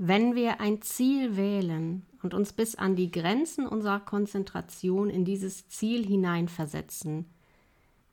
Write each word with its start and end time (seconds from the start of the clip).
Wenn 0.00 0.36
wir 0.36 0.60
ein 0.60 0.80
Ziel 0.80 1.36
wählen 1.36 2.06
und 2.22 2.32
uns 2.32 2.52
bis 2.52 2.76
an 2.76 2.94
die 2.94 3.10
Grenzen 3.10 3.66
unserer 3.66 3.98
Konzentration 3.98 5.10
in 5.10 5.24
dieses 5.24 5.66
Ziel 5.66 6.06
hineinversetzen, 6.06 7.26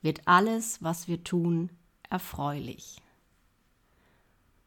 wird 0.01 0.21
alles, 0.25 0.81
was 0.81 1.07
wir 1.07 1.23
tun, 1.23 1.69
erfreulich. 2.09 2.97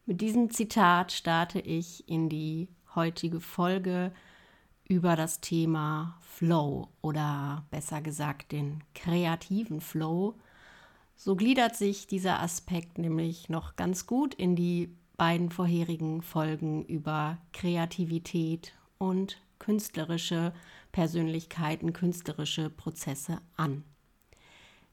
Mit 0.05 0.21
diesem 0.21 0.49
Zitat 0.49 1.11
starte 1.11 1.59
ich 1.59 2.07
in 2.07 2.29
die 2.29 2.69
heutige 2.95 3.41
Folge 3.41 4.13
über 4.87 5.17
das 5.17 5.41
Thema 5.41 6.17
Flow 6.21 6.87
oder 7.01 7.65
besser 7.69 8.01
gesagt 8.01 8.53
den 8.53 8.81
kreativen 8.95 9.81
Flow. 9.81 10.35
So 11.17 11.35
gliedert 11.35 11.75
sich 11.75 12.07
dieser 12.07 12.39
Aspekt 12.39 12.97
nämlich 12.97 13.49
noch 13.49 13.75
ganz 13.75 14.07
gut 14.07 14.33
in 14.33 14.55
die 14.55 14.95
beiden 15.19 15.51
vorherigen 15.51 16.21
Folgen 16.21 16.85
über 16.85 17.39
Kreativität 17.51 18.73
und 18.97 19.41
künstlerische 19.59 20.53
Persönlichkeiten, 20.93 21.91
künstlerische 21.91 22.69
Prozesse 22.69 23.41
an. 23.57 23.83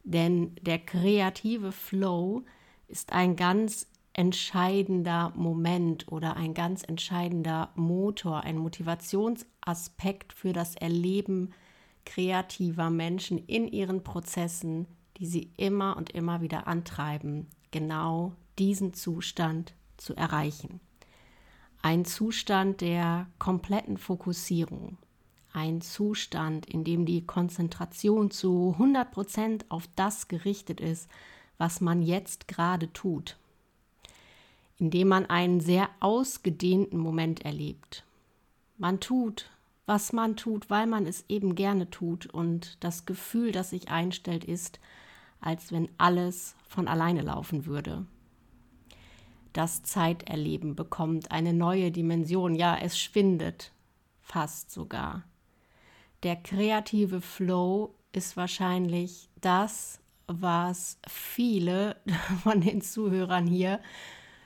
Denn 0.02 0.56
der 0.60 0.80
kreative 0.80 1.70
Flow 1.70 2.42
ist 2.88 3.12
ein 3.12 3.36
ganz 3.36 3.86
entscheidender 4.14 5.32
Moment 5.36 6.10
oder 6.10 6.36
ein 6.36 6.54
ganz 6.54 6.82
entscheidender 6.82 7.70
Motor, 7.76 8.42
ein 8.42 8.58
Motivationsaspekt 8.58 10.32
für 10.32 10.52
das 10.52 10.74
Erleben 10.74 11.52
kreativer 12.04 12.90
Menschen 12.90 13.38
in 13.46 13.68
ihren 13.68 14.02
Prozessen, 14.02 14.88
die 15.18 15.26
sie 15.26 15.52
immer 15.56 15.96
und 15.96 16.10
immer 16.10 16.40
wieder 16.40 16.66
antreiben, 16.66 17.46
genau 17.70 18.32
diesen 18.58 18.92
Zustand 18.92 19.74
zu 19.96 20.14
erreichen. 20.14 20.80
Ein 21.82 22.04
Zustand 22.04 22.80
der 22.80 23.28
kompletten 23.38 23.96
Fokussierung. 23.96 24.98
Ein 25.52 25.80
Zustand, 25.80 26.66
in 26.66 26.84
dem 26.84 27.06
die 27.06 27.24
Konzentration 27.24 28.30
zu 28.30 28.72
100 28.72 29.10
Prozent 29.10 29.64
auf 29.68 29.88
das 29.94 30.28
gerichtet 30.28 30.80
ist, 30.80 31.08
was 31.58 31.80
man 31.80 32.02
jetzt 32.02 32.48
gerade 32.48 32.92
tut. 32.92 33.38
Indem 34.78 35.08
man 35.08 35.26
einen 35.26 35.60
sehr 35.60 35.88
ausgedehnten 36.00 36.98
Moment 36.98 37.44
erlebt. 37.44 38.04
Man 38.78 39.00
tut, 39.00 39.48
was 39.86 40.12
man 40.12 40.36
tut, 40.36 40.68
weil 40.68 40.86
man 40.86 41.06
es 41.06 41.24
eben 41.28 41.54
gerne 41.54 41.88
tut 41.88 42.26
und 42.26 42.76
das 42.80 43.06
Gefühl, 43.06 43.52
das 43.52 43.70
sich 43.70 43.88
einstellt, 43.88 44.44
ist, 44.44 44.80
als 45.40 45.72
wenn 45.72 45.88
alles 45.96 46.56
von 46.68 46.88
alleine 46.88 47.22
laufen 47.22 47.64
würde 47.64 48.04
das 49.56 49.82
Zeiterleben 49.82 50.76
bekommt 50.76 51.30
eine 51.30 51.52
neue 51.52 51.90
Dimension. 51.90 52.54
Ja, 52.54 52.76
es 52.76 52.98
schwindet 52.98 53.72
fast 54.20 54.70
sogar. 54.70 55.24
Der 56.22 56.36
kreative 56.36 57.20
Flow 57.20 57.94
ist 58.12 58.36
wahrscheinlich 58.36 59.28
das, 59.40 60.00
was 60.26 60.98
viele 61.08 61.96
von 62.42 62.60
den 62.60 62.80
Zuhörern 62.80 63.46
hier 63.46 63.80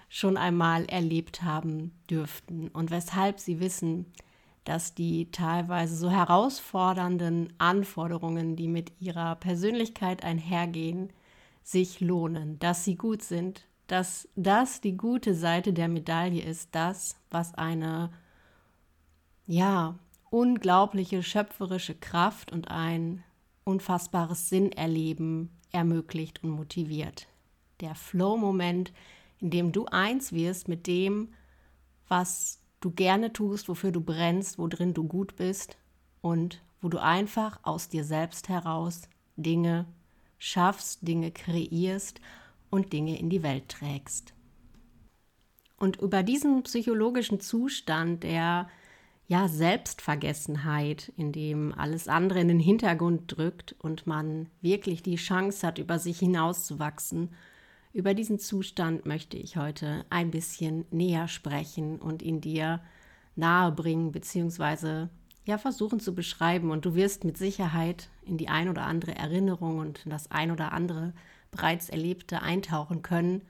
schon 0.09 0.37
einmal 0.37 0.84
erlebt 0.87 1.43
haben 1.43 1.93
dürften 2.10 2.69
und 2.69 2.91
weshalb 2.91 3.41
sie 3.41 3.60
wissen, 3.60 4.06
dass 4.65 4.94
die 4.94 5.31
teilweise 5.31 5.97
so 5.97 6.10
herausfordernden 6.10 7.53
Anforderungen, 7.59 8.56
die 8.56 8.69
mit 8.69 8.93
ihrer 9.00 9.37
Persönlichkeit 9.37 10.22
einhergehen, 10.22 11.12
sich 11.62 12.00
lohnen, 12.00 12.59
dass 12.59 12.84
sie 12.84 12.97
gut 12.97 13.22
sind, 13.22 13.66
dass 13.91 14.28
das 14.37 14.81
die 14.81 14.97
gute 14.97 15.34
Seite 15.34 15.73
der 15.73 15.89
Medaille 15.89 16.43
ist, 16.43 16.69
das, 16.73 17.17
was 17.28 17.55
eine, 17.55 18.11
ja, 19.49 19.99
unglaubliche 20.31 21.25
schöpferische 21.25 21.97
Kraft 21.97 22.53
und 22.53 22.71
ein 22.71 23.25
unfassbares 23.65 24.49
Sinnerleben 24.49 25.50
ermöglicht 25.73 26.45
und 26.45 26.50
motiviert. 26.50 27.27
Der 27.81 27.97
Flow-Moment, 27.97 28.93
in 29.41 29.50
dem 29.50 29.73
du 29.73 29.87
eins 29.87 30.33
wirst 30.33 30.69
mit 30.69 30.87
dem, 30.87 31.34
was 32.06 32.61
du 32.79 32.93
gerne 32.93 33.33
tust, 33.33 33.69
wofür 33.69 33.91
du 33.91 34.00
brennst, 34.00 34.56
worin 34.56 34.95
du 34.95 35.03
gut 35.03 35.34
bist 35.34 35.77
und 36.21 36.62
wo 36.81 36.89
du 36.89 36.99
einfach 36.99 37.59
aus 37.65 37.89
dir 37.89 38.05
selbst 38.05 38.49
heraus 38.49 39.03
Dinge 39.34 39.87
schaffst, 40.39 41.06
Dinge 41.09 41.33
kreierst 41.33 42.21
und 42.70 42.92
Dinge 42.92 43.19
in 43.19 43.31
die 43.31 43.42
Welt 43.42 43.69
trägst. 43.69 44.32
Und 45.76 46.00
über 46.00 46.22
diesen 46.22 46.62
psychologischen 46.62 47.41
Zustand 47.41 48.22
der 48.22 48.69
ja, 49.26 49.48
Selbstvergessenheit, 49.48 51.12
in 51.16 51.32
dem 51.32 51.72
alles 51.72 52.08
andere 52.08 52.41
in 52.41 52.48
den 52.48 52.60
Hintergrund 52.60 53.36
drückt 53.36 53.76
und 53.78 54.06
man 54.06 54.48
wirklich 54.60 55.03
die 55.03 55.16
Chance 55.16 55.66
hat, 55.66 55.78
über 55.78 55.98
sich 55.98 56.19
hinauszuwachsen, 56.19 57.31
über 57.92 58.14
diesen 58.14 58.38
Zustand 58.38 59.06
möchte 59.06 59.37
ich 59.37 59.56
heute 59.56 60.04
ein 60.10 60.31
bisschen 60.31 60.84
näher 60.91 61.28
sprechen 61.28 61.98
und 61.98 62.22
ihn 62.22 62.41
dir 62.41 62.81
nahebringen, 63.37 64.12
beziehungsweise 64.12 65.10
ja 65.44 65.58
versuchen 65.58 65.98
zu 65.98 66.14
beschreiben. 66.14 66.70
Und 66.70 66.84
du 66.84 66.94
wirst 66.94 67.25
mit 67.25 67.37
Sicherheit 67.37 68.08
in 68.25 68.37
die 68.37 68.48
ein 68.48 68.69
oder 68.69 68.82
andere 68.82 69.14
Erinnerung 69.14 69.78
und 69.78 70.02
das 70.06 70.31
ein 70.31 70.50
oder 70.50 70.72
andere 70.72 71.12
bereits 71.50 71.88
Erlebte 71.88 72.43
eintauchen 72.43 73.03
können 73.03 73.43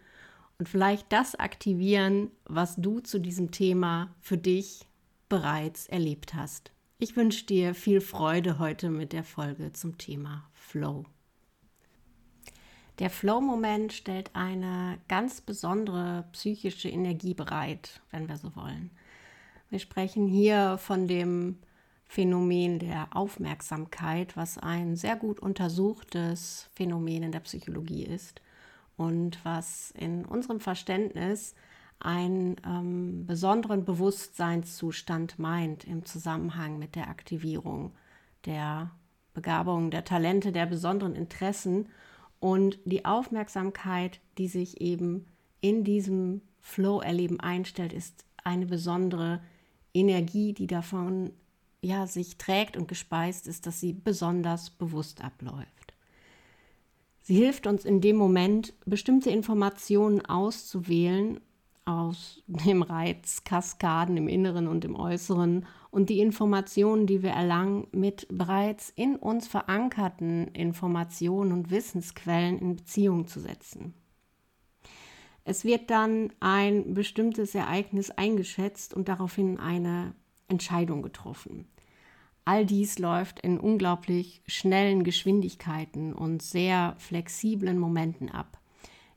und 0.58 0.68
vielleicht 0.68 1.12
das 1.12 1.34
aktivieren, 1.34 2.30
was 2.44 2.76
du 2.76 3.00
zu 3.00 3.18
diesem 3.18 3.50
Thema 3.50 4.14
für 4.20 4.38
dich 4.38 4.86
bereits 5.28 5.86
erlebt 5.86 6.34
hast. 6.34 6.72
Ich 6.98 7.16
wünsche 7.16 7.46
dir 7.46 7.74
viel 7.74 8.02
Freude 8.02 8.58
heute 8.58 8.90
mit 8.90 9.14
der 9.14 9.24
Folge 9.24 9.72
zum 9.72 9.96
Thema 9.96 10.44
Flow. 10.52 11.04
Der 12.98 13.08
Flow-Moment 13.08 13.94
stellt 13.94 14.30
eine 14.34 14.98
ganz 15.08 15.40
besondere 15.40 16.26
psychische 16.32 16.90
Energie 16.90 17.32
bereit, 17.32 18.02
wenn 18.10 18.28
wir 18.28 18.36
so 18.36 18.54
wollen. 18.54 18.90
Wir 19.70 19.78
sprechen 19.78 20.26
hier 20.28 20.76
von 20.76 21.08
dem 21.08 21.56
Phänomen 22.10 22.80
der 22.80 23.06
Aufmerksamkeit, 23.16 24.36
was 24.36 24.58
ein 24.58 24.96
sehr 24.96 25.14
gut 25.14 25.38
untersuchtes 25.38 26.68
Phänomen 26.74 27.22
in 27.22 27.30
der 27.30 27.38
Psychologie 27.38 28.02
ist 28.02 28.42
und 28.96 29.38
was 29.44 29.92
in 29.92 30.24
unserem 30.24 30.58
Verständnis 30.58 31.54
einen 32.00 32.56
ähm, 32.66 33.26
besonderen 33.26 33.84
Bewusstseinszustand 33.84 35.38
meint 35.38 35.84
im 35.84 36.04
Zusammenhang 36.04 36.80
mit 36.80 36.96
der 36.96 37.06
Aktivierung 37.06 37.92
der 38.44 38.90
Begabung, 39.32 39.92
der 39.92 40.04
Talente, 40.04 40.50
der 40.50 40.66
besonderen 40.66 41.14
Interessen 41.14 41.90
und 42.40 42.80
die 42.84 43.04
Aufmerksamkeit, 43.04 44.20
die 44.36 44.48
sich 44.48 44.80
eben 44.80 45.26
in 45.60 45.84
diesem 45.84 46.40
Flow-Erleben 46.60 47.38
einstellt, 47.38 47.92
ist 47.92 48.24
eine 48.42 48.66
besondere 48.66 49.40
Energie, 49.94 50.52
die 50.52 50.66
davon 50.66 51.30
ja, 51.82 52.06
sich 52.06 52.36
trägt 52.36 52.76
und 52.76 52.88
gespeist 52.88 53.46
ist, 53.46 53.66
dass 53.66 53.80
sie 53.80 53.92
besonders 53.92 54.70
bewusst 54.70 55.22
abläuft. 55.22 55.94
Sie 57.22 57.36
hilft 57.36 57.66
uns 57.66 57.84
in 57.84 58.00
dem 58.00 58.16
Moment, 58.16 58.74
bestimmte 58.86 59.30
Informationen 59.30 60.24
auszuwählen 60.24 61.40
aus 61.84 62.42
dem 62.46 62.82
Reiz 62.82 63.44
Kaskaden 63.44 64.16
im 64.16 64.28
Inneren 64.28 64.68
und 64.68 64.84
im 64.84 64.96
Äußeren 64.96 65.66
und 65.90 66.08
die 66.08 66.20
Informationen, 66.20 67.06
die 67.06 67.22
wir 67.22 67.30
erlangen, 67.30 67.86
mit 67.92 68.26
bereits 68.30 68.90
in 68.90 69.16
uns 69.16 69.48
verankerten 69.48 70.48
Informationen 70.48 71.52
und 71.52 71.70
Wissensquellen 71.70 72.58
in 72.58 72.76
Beziehung 72.76 73.26
zu 73.26 73.40
setzen. 73.40 73.94
Es 75.44 75.64
wird 75.64 75.90
dann 75.90 76.32
ein 76.38 76.94
bestimmtes 76.94 77.54
Ereignis 77.54 78.10
eingeschätzt 78.10 78.94
und 78.94 79.08
daraufhin 79.08 79.58
eine 79.58 80.14
Entscheidung 80.50 81.02
getroffen. 81.02 81.66
All 82.44 82.66
dies 82.66 82.98
läuft 82.98 83.40
in 83.40 83.60
unglaublich 83.60 84.42
schnellen 84.46 85.04
Geschwindigkeiten 85.04 86.12
und 86.12 86.42
sehr 86.42 86.94
flexiblen 86.98 87.78
Momenten 87.78 88.30
ab. 88.30 88.58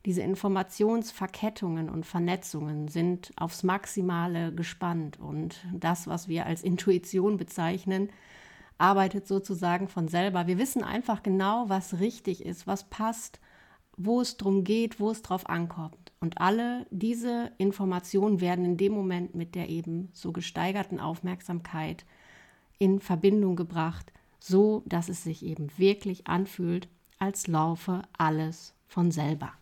Diese 0.05 0.21
Informationsverkettungen 0.21 1.89
und 1.89 2.05
Vernetzungen 2.05 2.89
sind 2.89 3.31
aufs 3.37 3.63
Maximale 3.63 4.53
gespannt 4.53 5.17
und 5.17 5.65
das, 5.73 6.07
was 6.07 6.27
wir 6.27 6.45
als 6.45 6.61
Intuition 6.61 7.37
bezeichnen, 7.37 8.09
arbeitet 8.77 9.27
sozusagen 9.27 9.87
von 9.87 10.09
selber. 10.09 10.45
Wir 10.45 10.57
wissen 10.57 10.83
einfach 10.83 11.23
genau, 11.23 11.69
was 11.69 11.99
richtig 11.99 12.45
ist, 12.45 12.67
was 12.67 12.89
passt, 12.89 13.39
wo 13.97 14.21
es 14.21 14.37
drum 14.37 14.63
geht, 14.63 14.99
wo 14.99 15.11
es 15.11 15.21
drauf 15.21 15.49
ankommt. 15.49 16.11
Und 16.19 16.39
alle 16.39 16.85
diese 16.89 17.51
Informationen 17.57 18.41
werden 18.41 18.65
in 18.65 18.77
dem 18.77 18.93
Moment 18.93 19.35
mit 19.35 19.55
der 19.55 19.69
eben 19.69 20.09
so 20.13 20.31
gesteigerten 20.31 20.99
Aufmerksamkeit 20.99 22.05
in 22.79 22.99
Verbindung 22.99 23.55
gebracht, 23.55 24.11
so 24.39 24.83
dass 24.85 25.09
es 25.09 25.23
sich 25.23 25.45
eben 25.45 25.69
wirklich 25.77 26.27
anfühlt, 26.27 26.87
als 27.19 27.47
laufe 27.47 28.01
alles 28.17 28.73
von 28.87 29.11
selber. 29.11 29.53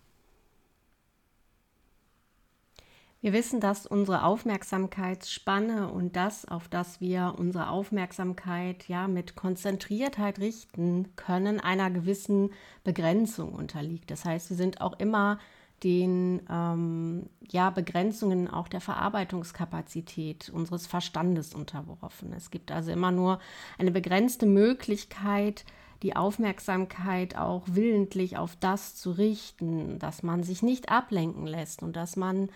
Wir 3.23 3.33
wissen, 3.33 3.59
dass 3.59 3.85
unsere 3.85 4.23
Aufmerksamkeitsspanne 4.23 5.89
und 5.89 6.15
das, 6.15 6.45
auf 6.47 6.68
das 6.68 7.01
wir 7.01 7.35
unsere 7.38 7.69
Aufmerksamkeit 7.69 8.88
ja 8.88 9.07
mit 9.07 9.35
Konzentriertheit 9.35 10.39
richten 10.39 11.15
können, 11.15 11.59
einer 11.59 11.91
gewissen 11.91 12.50
Begrenzung 12.83 13.53
unterliegt. 13.53 14.09
Das 14.09 14.25
heißt, 14.25 14.50
wir 14.50 14.57
sind 14.57 14.81
auch 14.81 15.00
immer 15.00 15.38
den 15.83 16.41
ähm, 16.50 17.29
ja, 17.47 17.69
Begrenzungen 17.69 18.47
auch 18.47 18.68
der 18.68 18.81
Verarbeitungskapazität 18.81 20.50
unseres 20.50 20.88
Verstandes 20.88 21.53
unterworfen. 21.53 22.33
Es 22.33 22.50
gibt 22.50 22.71
also 22.71 22.89
immer 22.91 23.12
nur 23.12 23.39
eine 23.77 23.91
begrenzte 23.91 24.47
Möglichkeit, 24.47 25.63
die 26.01 26.15
Aufmerksamkeit 26.15 27.38
auch 27.38 27.63
willentlich 27.68 28.38
auf 28.38 28.56
das 28.56 28.95
zu 28.95 29.12
richten, 29.12 30.00
dass 30.00 30.23
man 30.23 30.41
sich 30.41 30.63
nicht 30.63 30.89
ablenken 30.89 31.45
lässt 31.45 31.83
und 31.83 31.95
dass 31.95 32.15
man 32.15 32.50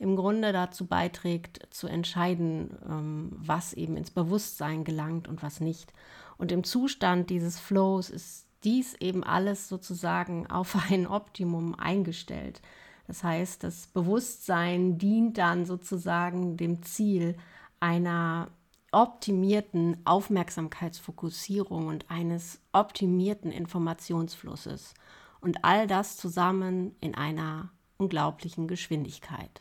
im 0.00 0.16
Grunde 0.16 0.52
dazu 0.52 0.86
beiträgt, 0.86 1.68
zu 1.70 1.86
entscheiden, 1.86 2.70
ähm, 2.88 3.32
was 3.36 3.74
eben 3.74 3.98
ins 3.98 4.10
Bewusstsein 4.10 4.82
gelangt 4.82 5.28
und 5.28 5.42
was 5.42 5.60
nicht. 5.60 5.92
Und 6.38 6.50
im 6.52 6.64
Zustand 6.64 7.28
dieses 7.28 7.60
Flows 7.60 8.08
ist 8.08 8.46
dies 8.64 8.94
eben 8.94 9.22
alles 9.22 9.68
sozusagen 9.68 10.46
auf 10.50 10.76
ein 10.90 11.06
Optimum 11.06 11.74
eingestellt. 11.74 12.62
Das 13.06 13.22
heißt, 13.22 13.62
das 13.62 13.88
Bewusstsein 13.88 14.96
dient 14.96 15.36
dann 15.36 15.66
sozusagen 15.66 16.56
dem 16.56 16.82
Ziel 16.82 17.36
einer 17.78 18.48
optimierten 18.92 19.98
Aufmerksamkeitsfokussierung 20.06 21.88
und 21.88 22.10
eines 22.10 22.58
optimierten 22.72 23.52
Informationsflusses. 23.52 24.94
Und 25.42 25.62
all 25.64 25.86
das 25.86 26.16
zusammen 26.16 26.96
in 27.00 27.14
einer 27.14 27.70
unglaublichen 27.98 28.66
Geschwindigkeit. 28.66 29.60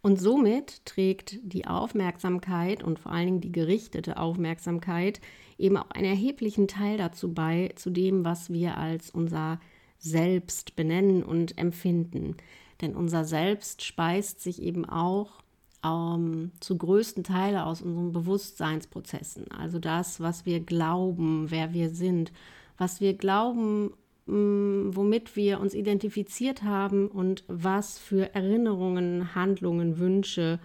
Und 0.00 0.20
somit 0.20 0.84
trägt 0.86 1.38
die 1.42 1.66
Aufmerksamkeit 1.66 2.84
und 2.84 2.98
vor 2.98 3.12
allen 3.12 3.26
Dingen 3.26 3.40
die 3.40 3.52
gerichtete 3.52 4.16
Aufmerksamkeit 4.16 5.20
eben 5.58 5.76
auch 5.76 5.90
einen 5.90 6.06
erheblichen 6.06 6.68
Teil 6.68 6.98
dazu 6.98 7.34
bei, 7.34 7.72
zu 7.74 7.90
dem, 7.90 8.24
was 8.24 8.50
wir 8.50 8.78
als 8.78 9.10
unser 9.10 9.60
Selbst 9.98 10.76
benennen 10.76 11.24
und 11.24 11.58
empfinden. 11.58 12.36
Denn 12.80 12.94
unser 12.94 13.24
Selbst 13.24 13.82
speist 13.82 14.40
sich 14.40 14.62
eben 14.62 14.84
auch 14.84 15.42
ähm, 15.84 16.52
zu 16.60 16.78
größten 16.78 17.24
Teilen 17.24 17.58
aus 17.58 17.82
unseren 17.82 18.12
Bewusstseinsprozessen. 18.12 19.50
Also 19.50 19.80
das, 19.80 20.20
was 20.20 20.46
wir 20.46 20.60
glauben, 20.60 21.50
wer 21.50 21.72
wir 21.72 21.90
sind, 21.90 22.32
was 22.76 23.00
wir 23.00 23.14
glauben, 23.14 23.92
womit 24.28 25.36
wir 25.36 25.58
uns 25.60 25.74
identifiziert 25.74 26.62
haben 26.62 27.08
und 27.08 27.44
was 27.48 27.98
für 27.98 28.34
Erinnerungen, 28.34 29.34
Handlungen, 29.34 29.98
Wünsche 29.98 30.60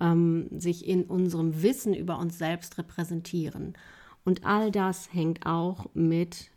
ähm, 0.00 0.48
sich 0.50 0.88
in 0.88 1.04
unserem 1.04 1.62
Wissen 1.62 1.94
über 1.94 2.18
uns 2.18 2.38
selbst 2.38 2.78
repräsentieren. 2.78 3.74
Und 4.24 4.44
all 4.46 4.70
das 4.70 5.12
hängt 5.12 5.46
auch 5.46 5.86
mit 5.94 6.50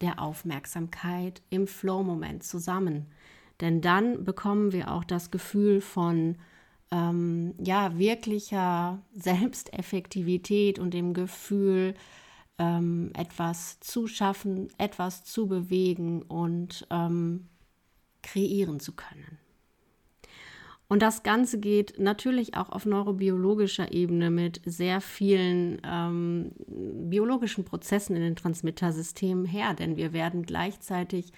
der 0.00 0.20
Aufmerksamkeit 0.20 1.42
im 1.50 1.66
Flow-Moment 1.66 2.42
zusammen. 2.42 3.06
Denn 3.60 3.80
dann 3.80 4.24
bekommen 4.24 4.72
wir 4.72 4.90
auch 4.90 5.04
das 5.04 5.30
Gefühl 5.30 5.80
von 5.80 6.36
ähm, 6.90 7.54
ja, 7.58 7.96
wirklicher 7.98 9.02
Selbsteffektivität 9.14 10.78
und 10.78 10.92
dem 10.92 11.14
Gefühl, 11.14 11.94
ähm, 12.62 13.10
etwas 13.14 13.80
zu 13.80 14.06
schaffen, 14.06 14.68
etwas 14.78 15.24
zu 15.24 15.48
bewegen 15.48 16.22
und 16.22 16.86
ähm, 16.90 17.48
kreieren 18.22 18.78
zu 18.78 18.92
können. 18.92 19.38
Und 20.86 21.02
das 21.02 21.22
Ganze 21.22 21.58
geht 21.58 21.98
natürlich 21.98 22.54
auch 22.54 22.68
auf 22.68 22.84
neurobiologischer 22.86 23.92
Ebene 23.92 24.30
mit 24.30 24.60
sehr 24.64 25.00
vielen 25.00 25.80
ähm, 25.84 26.52
biologischen 26.68 27.64
Prozessen 27.64 28.14
in 28.14 28.22
den 28.22 28.36
Transmittersystemen 28.36 29.46
her, 29.46 29.74
denn 29.74 29.96
wir 29.96 30.12
werden 30.12 30.42
gleichzeitig 30.44 31.32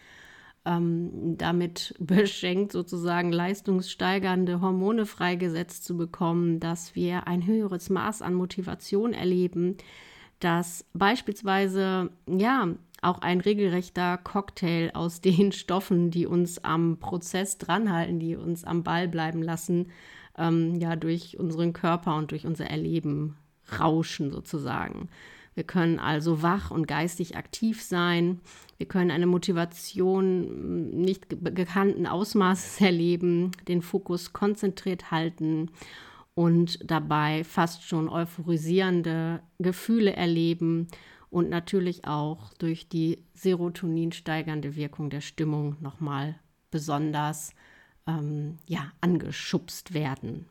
ähm, 0.66 1.38
damit 1.38 1.94
beschenkt, 2.00 2.72
sozusagen 2.72 3.32
leistungssteigernde 3.32 4.60
Hormone 4.60 5.06
freigesetzt 5.06 5.84
zu 5.84 5.96
bekommen, 5.96 6.58
dass 6.60 6.94
wir 6.94 7.28
ein 7.28 7.46
höheres 7.46 7.88
Maß 7.88 8.20
an 8.20 8.34
Motivation 8.34 9.14
erleben, 9.14 9.76
dass 10.40 10.84
beispielsweise 10.92 12.10
ja 12.26 12.68
auch 13.02 13.18
ein 13.18 13.40
regelrechter 13.40 14.18
Cocktail 14.18 14.90
aus 14.94 15.20
den 15.20 15.52
Stoffen, 15.52 16.10
die 16.10 16.26
uns 16.26 16.64
am 16.64 16.98
Prozess 16.98 17.58
dranhalten, 17.58 18.18
die 18.18 18.36
uns 18.36 18.64
am 18.64 18.82
Ball 18.82 19.08
bleiben 19.08 19.42
lassen, 19.42 19.88
ähm, 20.36 20.76
ja 20.80 20.96
durch 20.96 21.38
unseren 21.38 21.72
Körper 21.72 22.16
und 22.16 22.30
durch 22.30 22.46
unser 22.46 22.66
Erleben 22.66 23.36
rauschen 23.78 24.30
sozusagen. 24.30 25.08
Wir 25.54 25.64
können 25.64 26.00
also 26.00 26.42
wach 26.42 26.72
und 26.72 26.88
geistig 26.88 27.36
aktiv 27.36 27.80
sein. 27.80 28.40
Wir 28.76 28.86
können 28.86 29.12
eine 29.12 29.26
Motivation 29.26 30.90
nicht 30.90 31.28
gekannten 31.54 32.06
Ausmaßes 32.06 32.80
erleben, 32.84 33.52
den 33.68 33.82
Fokus 33.82 34.32
konzentriert 34.32 35.12
halten 35.12 35.70
und 36.34 36.78
dabei 36.90 37.44
fast 37.44 37.84
schon 37.84 38.08
euphorisierende 38.08 39.42
Gefühle 39.58 40.14
erleben 40.14 40.88
und 41.30 41.48
natürlich 41.48 42.06
auch 42.06 42.52
durch 42.54 42.88
die 42.88 43.24
Serotonin 43.34 44.12
steigernde 44.12 44.76
Wirkung 44.76 45.10
der 45.10 45.20
Stimmung 45.20 45.76
nochmal 45.80 46.38
besonders 46.70 47.52
ähm, 48.06 48.58
ja, 48.66 48.92
angeschubst 49.00 49.94
werden. 49.94 50.46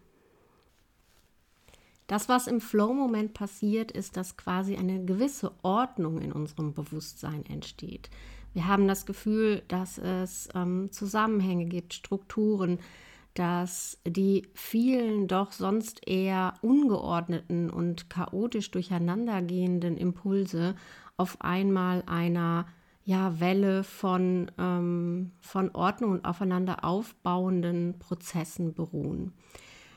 Das, 2.07 2.27
was 2.27 2.47
im 2.47 2.59
Flow-Moment 2.59 3.33
passiert, 3.33 3.91
ist, 3.91 4.17
dass 4.17 4.37
quasi 4.37 4.75
eine 4.75 5.03
gewisse 5.05 5.53
Ordnung 5.63 6.19
in 6.19 6.31
unserem 6.31 6.73
Bewusstsein 6.73 7.45
entsteht. 7.45 8.09
Wir 8.53 8.67
haben 8.67 8.87
das 8.87 9.05
Gefühl, 9.05 9.63
dass 9.67 9.97
es 9.97 10.49
ähm, 10.53 10.91
Zusammenhänge 10.91 11.65
gibt, 11.65 11.93
Strukturen, 11.93 12.79
dass 13.33 13.99
die 14.05 14.47
vielen 14.53 15.27
doch 15.27 15.51
sonst 15.51 16.07
eher 16.07 16.53
ungeordneten 16.61 17.69
und 17.69 18.09
chaotisch 18.09 18.69
durcheinandergehenden 18.71 19.97
Impulse 19.97 20.75
auf 21.17 21.41
einmal 21.41 22.03
einer 22.05 22.67
ja, 23.05 23.39
Welle 23.39 23.83
von, 23.83 24.49
ähm, 24.57 25.31
von 25.41 25.71
Ordnung 25.71 26.11
und 26.11 26.25
aufeinander 26.25 26.85
aufbauenden 26.85 27.99
Prozessen 27.99 28.73
beruhen. 28.73 29.33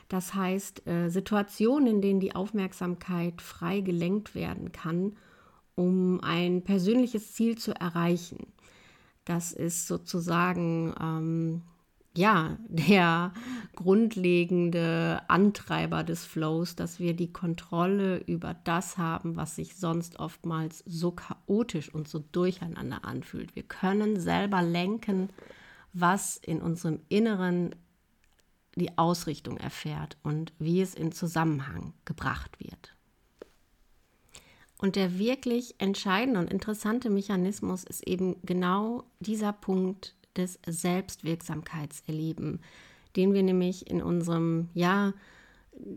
Das 0.09 0.33
heißt, 0.33 0.87
äh, 0.87 1.09
Situationen, 1.09 1.87
in 1.87 2.01
denen 2.01 2.19
die 2.19 2.35
Aufmerksamkeit 2.35 3.41
frei 3.41 3.81
gelenkt 3.81 4.35
werden 4.35 4.71
kann, 4.71 5.15
um 5.75 6.21
ein 6.21 6.63
persönliches 6.63 7.33
Ziel 7.33 7.57
zu 7.57 7.71
erreichen. 7.73 8.47
Das 9.25 9.51
ist 9.51 9.87
sozusagen 9.87 10.93
ähm, 10.99 11.61
ja, 12.17 12.57
der 12.67 13.31
grundlegende 13.75 15.21
Antreiber 15.27 16.03
des 16.03 16.25
Flows, 16.25 16.75
dass 16.75 16.99
wir 16.99 17.13
die 17.13 17.31
Kontrolle 17.31 18.17
über 18.25 18.55
das 18.63 18.97
haben, 18.97 19.35
was 19.35 19.55
sich 19.55 19.75
sonst 19.75 20.19
oftmals 20.19 20.83
so 20.87 21.11
chaotisch 21.11 21.93
und 21.93 22.07
so 22.07 22.23
durcheinander 22.31 23.05
anfühlt. 23.05 23.55
Wir 23.55 23.63
können 23.63 24.19
selber 24.19 24.63
lenken, 24.63 25.29
was 25.93 26.37
in 26.37 26.59
unserem 26.59 26.99
Inneren 27.07 27.75
die 28.75 28.97
Ausrichtung 28.97 29.57
erfährt 29.57 30.17
und 30.23 30.53
wie 30.57 30.81
es 30.81 30.95
in 30.95 31.11
Zusammenhang 31.11 31.93
gebracht 32.03 32.59
wird. 32.59 32.95
Und 34.79 34.95
der 34.95 35.17
wirklich 35.17 35.75
entscheidende 35.79 36.39
und 36.39 36.51
interessante 36.51 37.09
Mechanismus 37.09 37.83
ist 37.83 38.07
eben 38.07 38.37
genau 38.43 39.03
dieser 39.19 39.53
Punkt 39.53 40.16
des 40.37 40.59
Selbstwirksamkeitserleben, 40.65 42.59
den 43.15 43.33
wir 43.33 43.43
nämlich 43.43 43.89
in 43.89 44.01
unserem, 44.01 44.69
ja, 44.73 45.13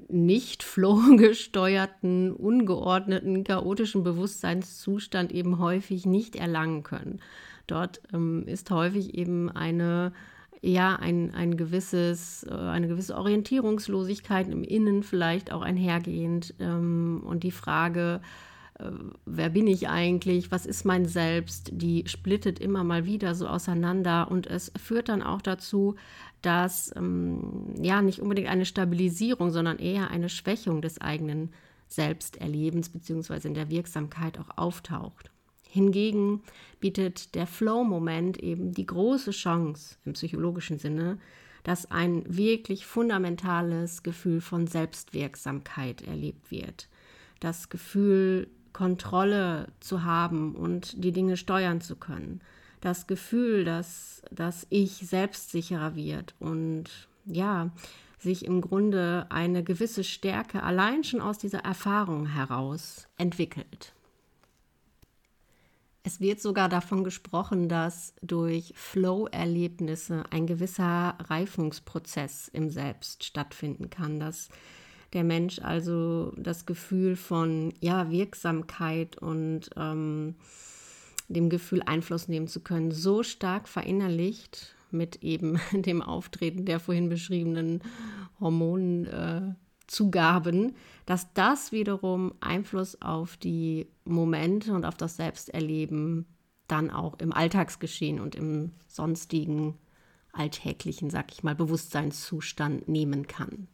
nicht 0.09 0.63
flow-gesteuerten, 0.63 2.33
ungeordneten, 2.33 3.45
chaotischen 3.45 4.03
Bewusstseinszustand 4.03 5.33
eben 5.33 5.59
häufig 5.59 6.05
nicht 6.05 6.37
erlangen 6.37 6.83
können. 6.83 7.21
Dort 7.67 8.03
ähm, 8.13 8.47
ist 8.47 8.71
häufig 8.71 9.15
eben 9.15 9.51
eine 9.51 10.13
ja, 10.63 10.97
ein, 10.97 11.35
ein 11.35 11.57
gewisses, 11.57 12.45
äh, 12.45 12.53
eine 12.53 12.89
gewisse 12.89 13.17
Orientierungslosigkeit 13.17 14.49
im 14.49 14.63
Innen 14.63 15.03
vielleicht 15.03 15.53
auch 15.53 15.63
einhergehend 15.63 16.55
ähm, 16.61 17.23
und 17.25 17.45
die 17.45 17.51
Frage, 17.51 18.21
wer 19.27 19.51
bin 19.51 19.67
ich 19.67 19.89
eigentlich, 19.89 20.51
was 20.51 20.67
ist 20.67 20.85
mein 20.85 21.07
Selbst, 21.07 21.71
die 21.73 22.05
splittet 22.07 22.59
immer 22.59 22.85
mal 22.85 23.05
wieder 23.05 23.35
so 23.35 23.47
auseinander 23.47 24.31
und 24.31 24.47
es 24.47 24.73
führt 24.81 25.09
dann 25.09 25.23
auch 25.23 25.43
dazu, 25.43 25.97
dass 26.43 26.95
ähm, 26.97 27.75
ja 27.81 28.03
nicht 28.03 28.21
unbedingt 28.21 28.49
eine 28.49 28.65
Stabilisierung, 28.65 29.51
sondern 29.51 29.79
eher 29.79 30.11
eine 30.11 30.29
Schwächung 30.29 30.83
des 30.83 31.01
eigenen 31.01 31.51
Selbsterlebens 31.89 32.89
bzw. 32.89 33.49
in 33.49 33.55
der 33.55 33.71
Wirksamkeit 33.71 34.39
auch 34.39 34.57
auftaucht. 34.57 35.31
Hingegen 35.69 36.43
bietet 36.81 37.35
der 37.35 37.47
Flow-Moment 37.47 38.39
eben 38.39 38.73
die 38.73 38.87
große 38.87 39.31
Chance 39.31 39.97
im 40.05 40.15
psychologischen 40.15 40.79
Sinne, 40.79 41.19
dass 41.63 41.91
ein 41.91 42.25
wirklich 42.27 42.87
fundamentales 42.87 44.03
Gefühl 44.03 44.41
von 44.41 44.67
Selbstwirksamkeit 44.67 46.03
erlebt 46.03 46.51
wird. 46.51 46.89
Das 47.39 47.69
Gefühl, 47.69 48.49
Kontrolle 48.73 49.69
zu 49.81 50.05
haben 50.05 50.55
und 50.55 51.03
die 51.03 51.13
Dinge 51.13 51.37
steuern 51.37 51.81
zu 51.81 51.97
können. 51.97 52.41
Das 52.81 53.07
Gefühl, 53.07 53.65
dass 53.65 54.23
das 54.31 54.67
Ich 54.71 54.93
selbstsicherer 54.93 55.97
wird 55.97 56.35
und 56.39 57.09
ja, 57.27 57.71
sich 58.19 58.45
im 58.45 58.61
Grunde 58.61 59.27
eine 59.31 59.63
gewisse 59.63 60.05
Stärke 60.05 60.63
allein 60.63 61.05
schon 61.05 61.21
aus 61.21 61.39
dieser 61.39 61.61
Erfahrung 61.61 62.27
heraus 62.27 63.09
entwickelt. 63.17 63.95
Es 66.03 66.21
wird 66.21 66.41
sogar 66.41 66.69
davon 66.69 67.05
gesprochen, 67.05 67.69
dass 67.69 68.15
durch 68.23 68.73
Flow-Erlebnisse 68.75 70.25
ein 70.31 70.47
gewisser 70.47 71.17
Reifungsprozess 71.19 72.49
im 72.49 72.71
Selbst 72.71 73.25
stattfinden 73.25 73.91
kann, 73.91 74.19
dass 74.19 74.49
der 75.13 75.25
Mensch 75.25 75.59
also 75.61 76.33
das 76.37 76.67
Gefühl 76.67 77.17
von 77.17 77.73
ja, 77.81 78.11
Wirksamkeit 78.11 79.19
und 79.19 79.71
ähm, 79.77 80.37
dem 81.29 81.49
Gefühl 81.49 81.83
Einfluss 81.85 82.29
nehmen 82.29 82.49
zu 82.49 82.61
können, 82.61 82.91
so 82.91 83.23
stark 83.23 83.69
verinnerlicht 83.69 84.75
mit 84.91 85.23
eben 85.23 85.61
dem 85.73 86.03
Auftreten 86.03 86.65
der 86.65 86.81
vorhin 86.81 87.09
beschriebenen 87.09 87.83
Hormonen. 88.41 89.07
Äh, 89.07 89.55
dass 91.05 91.33
das 91.35 91.73
wiederum 91.73 92.33
Einfluss 92.39 93.03
auf 93.03 93.37
die 93.37 93.89
Momente 94.05 94.73
und 94.73 94.85
auf 94.85 94.95
das 94.95 95.17
Selbsterleben 95.17 96.27
dann 96.69 96.91
auch 96.91 97.19
im 97.19 97.33
Alltagsgeschehen 97.33 98.21
und 98.21 98.37
im 98.37 98.71
sonstigen 98.87 99.75
alltäglichen, 100.33 101.11
sag 101.11 101.33
ich 101.33 101.43
mal, 101.43 101.57
Bewusstseinszustand 101.57 102.89
nehmen 102.89 103.27
kann. 103.27 103.67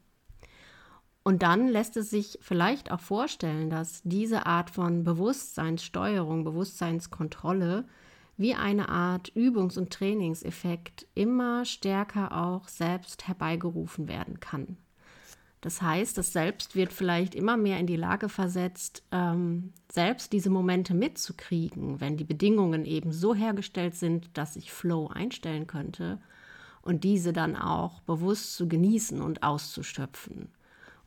Und 1.26 1.42
dann 1.42 1.66
lässt 1.66 1.96
es 1.96 2.08
sich 2.08 2.38
vielleicht 2.40 2.92
auch 2.92 3.00
vorstellen, 3.00 3.68
dass 3.68 4.00
diese 4.04 4.46
Art 4.46 4.70
von 4.70 5.02
Bewusstseinssteuerung, 5.02 6.44
Bewusstseinskontrolle 6.44 7.84
wie 8.36 8.54
eine 8.54 8.88
Art 8.88 9.32
Übungs- 9.34 9.76
und 9.76 9.92
Trainingseffekt 9.92 11.08
immer 11.16 11.64
stärker 11.64 12.30
auch 12.30 12.68
selbst 12.68 13.26
herbeigerufen 13.26 14.06
werden 14.06 14.38
kann. 14.38 14.76
Das 15.62 15.82
heißt, 15.82 16.16
das 16.16 16.32
Selbst 16.32 16.76
wird 16.76 16.92
vielleicht 16.92 17.34
immer 17.34 17.56
mehr 17.56 17.80
in 17.80 17.88
die 17.88 17.96
Lage 17.96 18.28
versetzt, 18.28 19.02
ähm, 19.10 19.72
selbst 19.90 20.32
diese 20.32 20.50
Momente 20.50 20.94
mitzukriegen, 20.94 22.00
wenn 22.00 22.16
die 22.16 22.22
Bedingungen 22.22 22.84
eben 22.84 23.10
so 23.10 23.34
hergestellt 23.34 23.96
sind, 23.96 24.30
dass 24.34 24.54
ich 24.54 24.70
Flow 24.70 25.08
einstellen 25.08 25.66
könnte 25.66 26.20
und 26.82 27.02
diese 27.02 27.32
dann 27.32 27.56
auch 27.56 28.00
bewusst 28.02 28.54
zu 28.54 28.68
genießen 28.68 29.20
und 29.20 29.42
auszuschöpfen. 29.42 30.50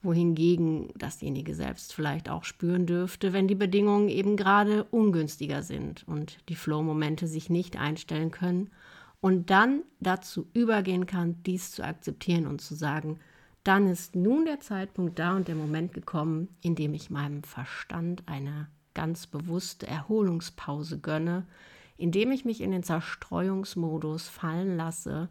Wohingegen 0.01 0.89
dasjenige 0.95 1.53
selbst 1.53 1.93
vielleicht 1.93 2.29
auch 2.29 2.45
spüren 2.45 2.85
dürfte, 2.85 3.33
wenn 3.33 3.47
die 3.47 3.55
Bedingungen 3.55 4.07
eben 4.07 4.37
gerade 4.37 4.85
ungünstiger 4.85 5.61
sind 5.61 6.07
und 6.07 6.37
die 6.47 6.55
Flow-Momente 6.55 7.27
sich 7.27 7.49
nicht 7.49 7.77
einstellen 7.77 8.31
können 8.31 8.69
und 9.19 9.49
dann 9.49 9.83
dazu 9.99 10.47
übergehen 10.53 11.05
kann, 11.05 11.43
dies 11.43 11.71
zu 11.71 11.83
akzeptieren 11.83 12.47
und 12.47 12.61
zu 12.61 12.75
sagen, 12.75 13.19
dann 13.63 13.87
ist 13.87 14.15
nun 14.15 14.45
der 14.45 14.61
Zeitpunkt 14.61 15.19
da 15.19 15.35
und 15.35 15.47
der 15.47 15.55
Moment 15.55 15.93
gekommen, 15.93 16.47
in 16.61 16.75
dem 16.75 16.93
ich 16.93 17.09
meinem 17.09 17.43
Verstand 17.43 18.23
eine 18.25 18.67
ganz 18.93 19.27
bewusste 19.27 19.85
Erholungspause 19.85 20.99
gönne, 20.99 21.45
indem 21.97 22.31
ich 22.31 22.45
mich 22.45 22.61
in 22.61 22.71
den 22.71 22.83
Zerstreuungsmodus 22.83 24.29
fallen 24.29 24.77
lasse, 24.77 25.29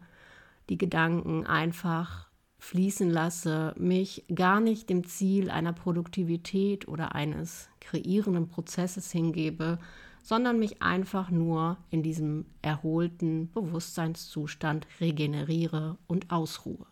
die 0.69 0.77
Gedanken 0.77 1.45
einfach 1.47 2.28
fließen 2.59 3.09
lasse, 3.09 3.73
mich 3.77 4.25
gar 4.33 4.59
nicht 4.59 4.89
dem 4.89 5.05
Ziel 5.05 5.49
einer 5.49 5.73
Produktivität 5.73 6.87
oder 6.87 7.15
eines 7.15 7.69
kreierenden 7.79 8.47
Prozesses 8.47 9.11
hingebe, 9.11 9.79
sondern 10.21 10.59
mich 10.59 10.81
einfach 10.81 11.31
nur 11.31 11.77
in 11.89 12.03
diesem 12.03 12.45
erholten 12.61 13.49
Bewusstseinszustand 13.51 14.85
regeneriere 14.99 15.97
und 16.07 16.31
ausruhe. 16.31 16.85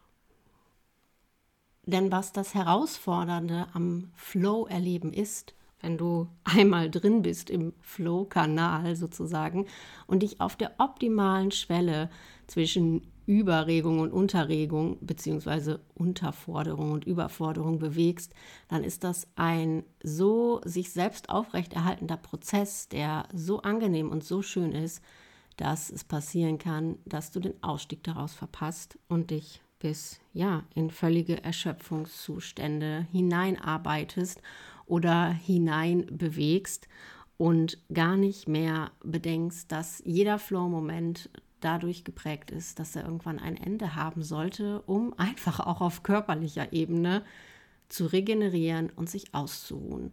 Denn 1.86 2.12
was 2.12 2.34
das 2.34 2.54
Herausfordernde 2.54 3.68
am 3.74 4.12
Flow-Erleben 4.16 5.14
ist, 5.14 5.54
wenn 5.82 5.98
du 5.98 6.28
einmal 6.44 6.90
drin 6.90 7.22
bist 7.22 7.50
im 7.50 7.74
Flow-Kanal 7.82 8.96
sozusagen 8.96 9.68
und 10.08 10.24
dich 10.24 10.42
auf 10.42 10.56
der 10.56 10.74
optimalen 10.80 11.52
Schwelle 11.52 12.10
zwischen 12.48 13.02
Überregung 13.28 14.00
und 14.00 14.12
Unterregung 14.12 14.98
beziehungsweise 15.02 15.82
Unterforderung 15.94 16.92
und 16.94 17.06
Überforderung 17.06 17.78
bewegst, 17.78 18.34
dann 18.70 18.84
ist 18.84 19.04
das 19.04 19.28
ein 19.36 19.84
so 20.02 20.62
sich 20.64 20.92
selbst 20.92 21.30
aufrechterhaltender 21.30 22.18
Prozess, 22.18 22.88
der 22.88 23.28
so 23.34 23.62
angenehm 23.62 24.10
und 24.10 24.24
so 24.24 24.42
schön 24.42 24.72
ist, 24.72 25.04
dass 25.58 25.90
es 25.90 26.04
passieren 26.04 26.58
kann, 26.58 26.98
dass 27.06 27.32
du 27.32 27.40
den 27.40 27.62
Ausstieg 27.62 28.04
daraus 28.04 28.34
verpasst 28.34 28.98
und 29.10 29.30
dich 29.32 29.62
bis 29.80 30.20
ja 30.34 30.64
in 30.74 30.90
völlige 30.90 31.44
Erschöpfungszustände 31.44 33.08
hineinarbeitest 33.12 34.42
oder 34.86 35.28
hineinbewegst 35.28 36.88
und 37.38 37.78
gar 37.94 38.18
nicht 38.18 38.48
mehr 38.48 38.92
bedenkst, 39.04 39.72
dass 39.72 40.02
jeder 40.06 40.40
Flow-Moment 40.40 41.30
dadurch 41.60 42.04
geprägt 42.04 42.52
ist, 42.52 42.80
dass 42.80 42.96
er 42.96 43.04
irgendwann 43.04 43.40
ein 43.40 43.58
Ende 43.58 43.96
haben 43.96 44.24
sollte, 44.24 44.82
um 44.84 45.14
einfach 45.18 45.60
auch 45.60 45.82
auf 45.82 46.04
körperlicher 46.04 46.74
Ebene 46.74 47.24
zu 47.90 48.06
regenerieren 48.06 48.90
und 48.96 49.10
sich 49.10 49.34
auszuruhen. 49.34 50.12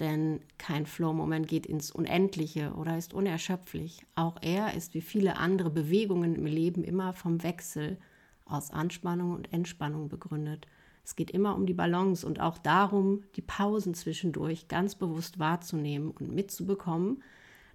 Denn 0.00 0.40
kein 0.58 0.84
Flow-Moment 0.84 1.48
geht 1.48 1.64
ins 1.64 1.90
Unendliche 1.90 2.74
oder 2.74 2.98
ist 2.98 3.14
unerschöpflich. 3.14 4.04
Auch 4.14 4.36
er 4.42 4.74
ist 4.74 4.92
wie 4.92 5.00
viele 5.00 5.38
andere 5.38 5.70
Bewegungen 5.70 6.34
im 6.34 6.44
Leben 6.44 6.84
immer 6.84 7.14
vom 7.14 7.42
Wechsel 7.42 7.98
aus 8.44 8.70
Anspannung 8.70 9.32
und 9.32 9.52
Entspannung 9.52 10.08
begründet. 10.08 10.66
Es 11.02 11.16
geht 11.16 11.30
immer 11.30 11.54
um 11.54 11.66
die 11.66 11.74
Balance 11.74 12.26
und 12.26 12.40
auch 12.40 12.58
darum, 12.58 13.22
die 13.36 13.42
Pausen 13.42 13.94
zwischendurch 13.94 14.68
ganz 14.68 14.96
bewusst 14.96 15.38
wahrzunehmen 15.38 16.10
und 16.10 16.32
mitzubekommen, 16.32 17.22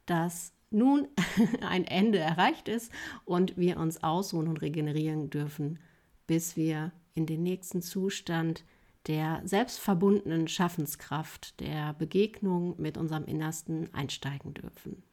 dass 0.06 0.54
nun 0.72 1.08
ein 1.62 1.86
Ende 1.86 2.20
erreicht 2.20 2.68
ist 2.68 2.92
und 3.26 3.58
wir 3.58 3.78
uns 3.78 4.04
ausruhen 4.04 4.48
und 4.48 4.62
regenerieren 4.62 5.30
dürfen, 5.30 5.80
bis 6.28 6.56
wir 6.56 6.92
in 7.14 7.26
den 7.26 7.44
nächsten 7.44 7.82
Zustand 7.82 8.64
der 9.08 9.42
selbstverbundenen 9.46 10.48
Schaffenskraft, 10.48 11.60
der 11.60 11.94
Begegnung 11.94 12.76
mit 12.80 12.98
unserem 12.98 13.26
Innersten 13.26 13.94
einsteigen 13.94 14.54
dürfen. 14.54 15.04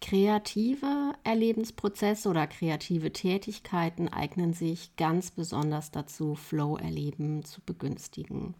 Kreative 0.00 1.14
Erlebensprozesse 1.24 2.28
oder 2.28 2.46
kreative 2.46 3.12
Tätigkeiten 3.12 4.08
eignen 4.08 4.52
sich 4.52 4.94
ganz 4.96 5.30
besonders 5.30 5.90
dazu, 5.90 6.34
Flow-Erleben 6.34 7.44
zu 7.44 7.62
begünstigen. 7.62 8.54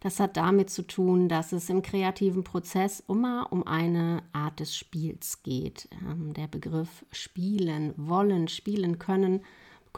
Das 0.00 0.20
hat 0.20 0.36
damit 0.36 0.70
zu 0.70 0.86
tun, 0.86 1.28
dass 1.28 1.52
es 1.52 1.68
im 1.70 1.82
kreativen 1.82 2.44
Prozess 2.44 3.02
immer 3.08 3.48
um 3.50 3.66
eine 3.66 4.22
Art 4.32 4.60
des 4.60 4.76
Spiels 4.76 5.42
geht. 5.42 5.88
Ähm, 6.02 6.34
der 6.34 6.46
Begriff 6.46 7.04
spielen 7.10 7.94
wollen, 7.96 8.48
spielen 8.48 8.98
können 8.98 9.40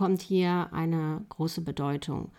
bekommt 0.01 0.23
hier 0.23 0.69
eine 0.73 1.25
große 1.29 1.61
Bedeutung. 1.61 2.31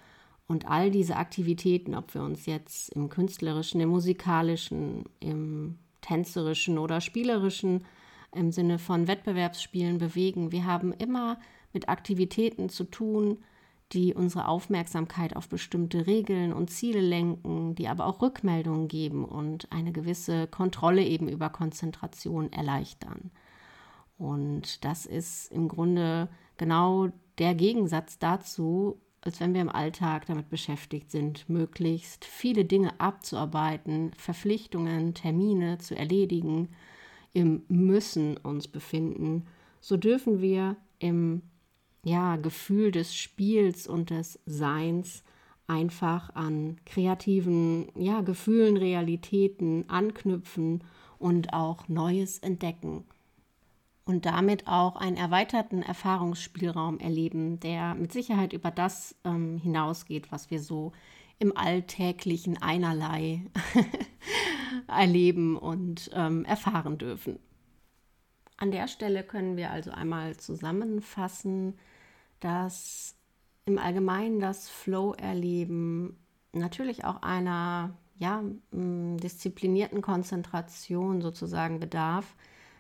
Und 0.48 0.68
all 0.68 0.90
diese 0.90 1.16
Aktivitäten, 1.16 1.94
ob 1.94 2.14
wir 2.16 2.24
uns 2.24 2.46
jetzt 2.46 2.90
im 2.94 3.10
künstlerischen, 3.10 3.80
im 3.82 3.90
musikalischen, 3.90 5.04
im 5.20 5.78
tänzerischen 6.02 6.78
oder 6.78 7.02
spielerischen 7.02 7.86
im 8.34 8.52
Sinne 8.52 8.80
von 8.80 9.08
Wettbewerbsspielen 9.08 9.98
bewegen. 9.98 10.52
Wir 10.52 10.66
haben 10.66 10.94
immer 10.94 11.38
mit 11.74 11.90
Aktivitäten 11.90 12.70
zu 12.70 12.86
tun, 12.86 13.44
die 13.94 14.14
unsere 14.14 14.48
Aufmerksamkeit 14.48 15.36
auf 15.36 15.50
bestimmte 15.50 16.08
Regeln 16.08 16.54
und 16.54 16.70
Ziele 16.70 17.02
lenken, 17.02 17.76
die 17.76 17.88
aber 17.88 18.06
auch 18.06 18.22
Rückmeldungen 18.22 18.88
geben 18.88 19.26
und 19.26 19.72
eine 19.72 19.92
gewisse 19.92 20.48
Kontrolle 20.48 21.04
eben 21.04 21.28
über 21.28 21.50
Konzentration 21.50 22.52
erleichtern. 22.52 23.32
Und 24.18 24.86
das 24.86 25.06
ist 25.06 25.52
im 25.52 25.68
Grunde 25.68 26.30
genau 26.58 27.10
der 27.38 27.56
Gegensatz 27.56 28.20
dazu, 28.20 29.02
als 29.22 29.40
wenn 29.40 29.54
wir 29.54 29.62
im 29.62 29.70
Alltag 29.70 30.26
damit 30.26 30.50
beschäftigt 30.50 31.12
sind, 31.12 31.48
möglichst 31.48 32.26
viele 32.26 32.66
Dinge 32.66 33.00
abzuarbeiten, 33.00 34.12
Verpflichtungen, 34.18 35.14
Termine 35.14 35.78
zu 35.78 35.96
erledigen, 35.96 36.70
im 37.34 37.64
Müssen 37.68 38.38
uns 38.38 38.68
befinden, 38.68 39.46
so 39.80 39.98
dürfen 39.98 40.42
wir 40.42 40.76
im 41.00 41.42
ja, 42.04 42.36
Gefühl 42.38 42.92
des 42.92 43.16
Spiels 43.16 43.88
und 43.88 44.10
des 44.10 44.40
Seins 44.46 45.24
einfach 45.68 46.36
an 46.36 46.78
kreativen 46.86 47.88
ja, 47.96 48.22
Gefühlen, 48.22 48.78
Realitäten 48.78 49.86
anknüpfen 49.90 50.84
und 51.18 51.54
auch 51.54 51.88
Neues 51.88 52.40
entdecken. 52.40 53.06
Und 54.04 54.26
damit 54.26 54.68
auch 54.68 54.96
einen 54.96 55.16
erweiterten 55.16 55.84
Erfahrungsspielraum 55.84 57.00
erleben, 57.00 57.60
der 57.60 57.94
mit 57.94 58.12
Sicherheit 58.12 58.52
über 58.52 58.72
das 58.72 59.16
ähm, 59.24 59.60
hinausgeht, 59.60 60.32
was 60.32 60.50
wir 60.50 60.60
so 60.60 60.92
im 61.40 61.56
alltäglichen 61.56 62.62
Einerlei 62.62 63.46
erleben 64.88 65.56
und 65.56 66.10
ähm, 66.14 66.46
erfahren 66.46 66.98
dürfen. 66.98 67.40
An 68.62 68.70
der 68.70 68.88
Stelle 68.88 69.24
können 69.24 69.58
wir 69.58 69.72
also 69.72 69.90
einmal 69.90 70.38
zusammenfassen, 70.38 71.80
dass 72.42 73.16
im 73.66 73.80
Allgemeinen 73.80 74.40
das 74.40 74.70
Flow-Erleben 74.70 76.16
natürlich 76.54 77.04
auch 77.04 77.24
einer 77.24 77.98
ja, 78.20 78.44
disziplinierten 78.72 80.04
Konzentration 80.04 81.22
sozusagen 81.22 81.80
bedarf, 81.80 82.36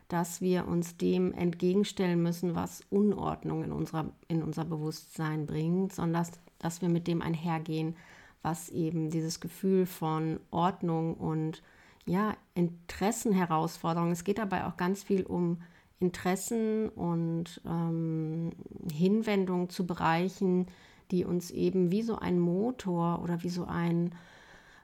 dass 0.07 0.39
wir 0.39 0.67
uns 0.67 0.97
dem 0.97 1.33
entgegenstellen 1.33 2.21
müssen, 2.21 2.53
was 2.53 2.83
Unordnung 2.91 3.63
in, 3.63 3.71
unserer, 3.71 4.11
in 4.27 4.43
unser 4.43 4.65
Bewusstsein 4.65 5.47
bringt, 5.47 5.93
sondern 5.93 6.21
dass, 6.21 6.31
dass 6.59 6.83
wir 6.83 6.89
mit 6.89 7.07
dem 7.07 7.23
einhergehen, 7.23 7.95
was 8.43 8.69
eben 8.69 9.09
dieses 9.09 9.39
Gefühl 9.39 9.87
von 9.87 10.41
Ordnung 10.51 11.15
und 11.15 11.63
ja, 12.05 12.35
Interessenherausforderungen. 12.53 14.11
Es 14.11 14.23
geht 14.23 14.37
dabei 14.37 14.65
auch 14.65 14.77
ganz 14.77 15.03
viel 15.03 15.23
um 15.23 15.61
Interessen 15.99 16.89
und 16.89 17.61
ähm, 17.65 18.51
Hinwendung 18.91 19.69
zu 19.69 19.85
Bereichen, 19.85 20.67
die 21.11 21.25
uns 21.25 21.51
eben 21.51 21.91
wie 21.91 22.01
so 22.01 22.17
ein 22.17 22.39
Motor 22.39 23.21
oder 23.21 23.43
wie 23.43 23.49
so 23.49 23.65
ein 23.65 24.15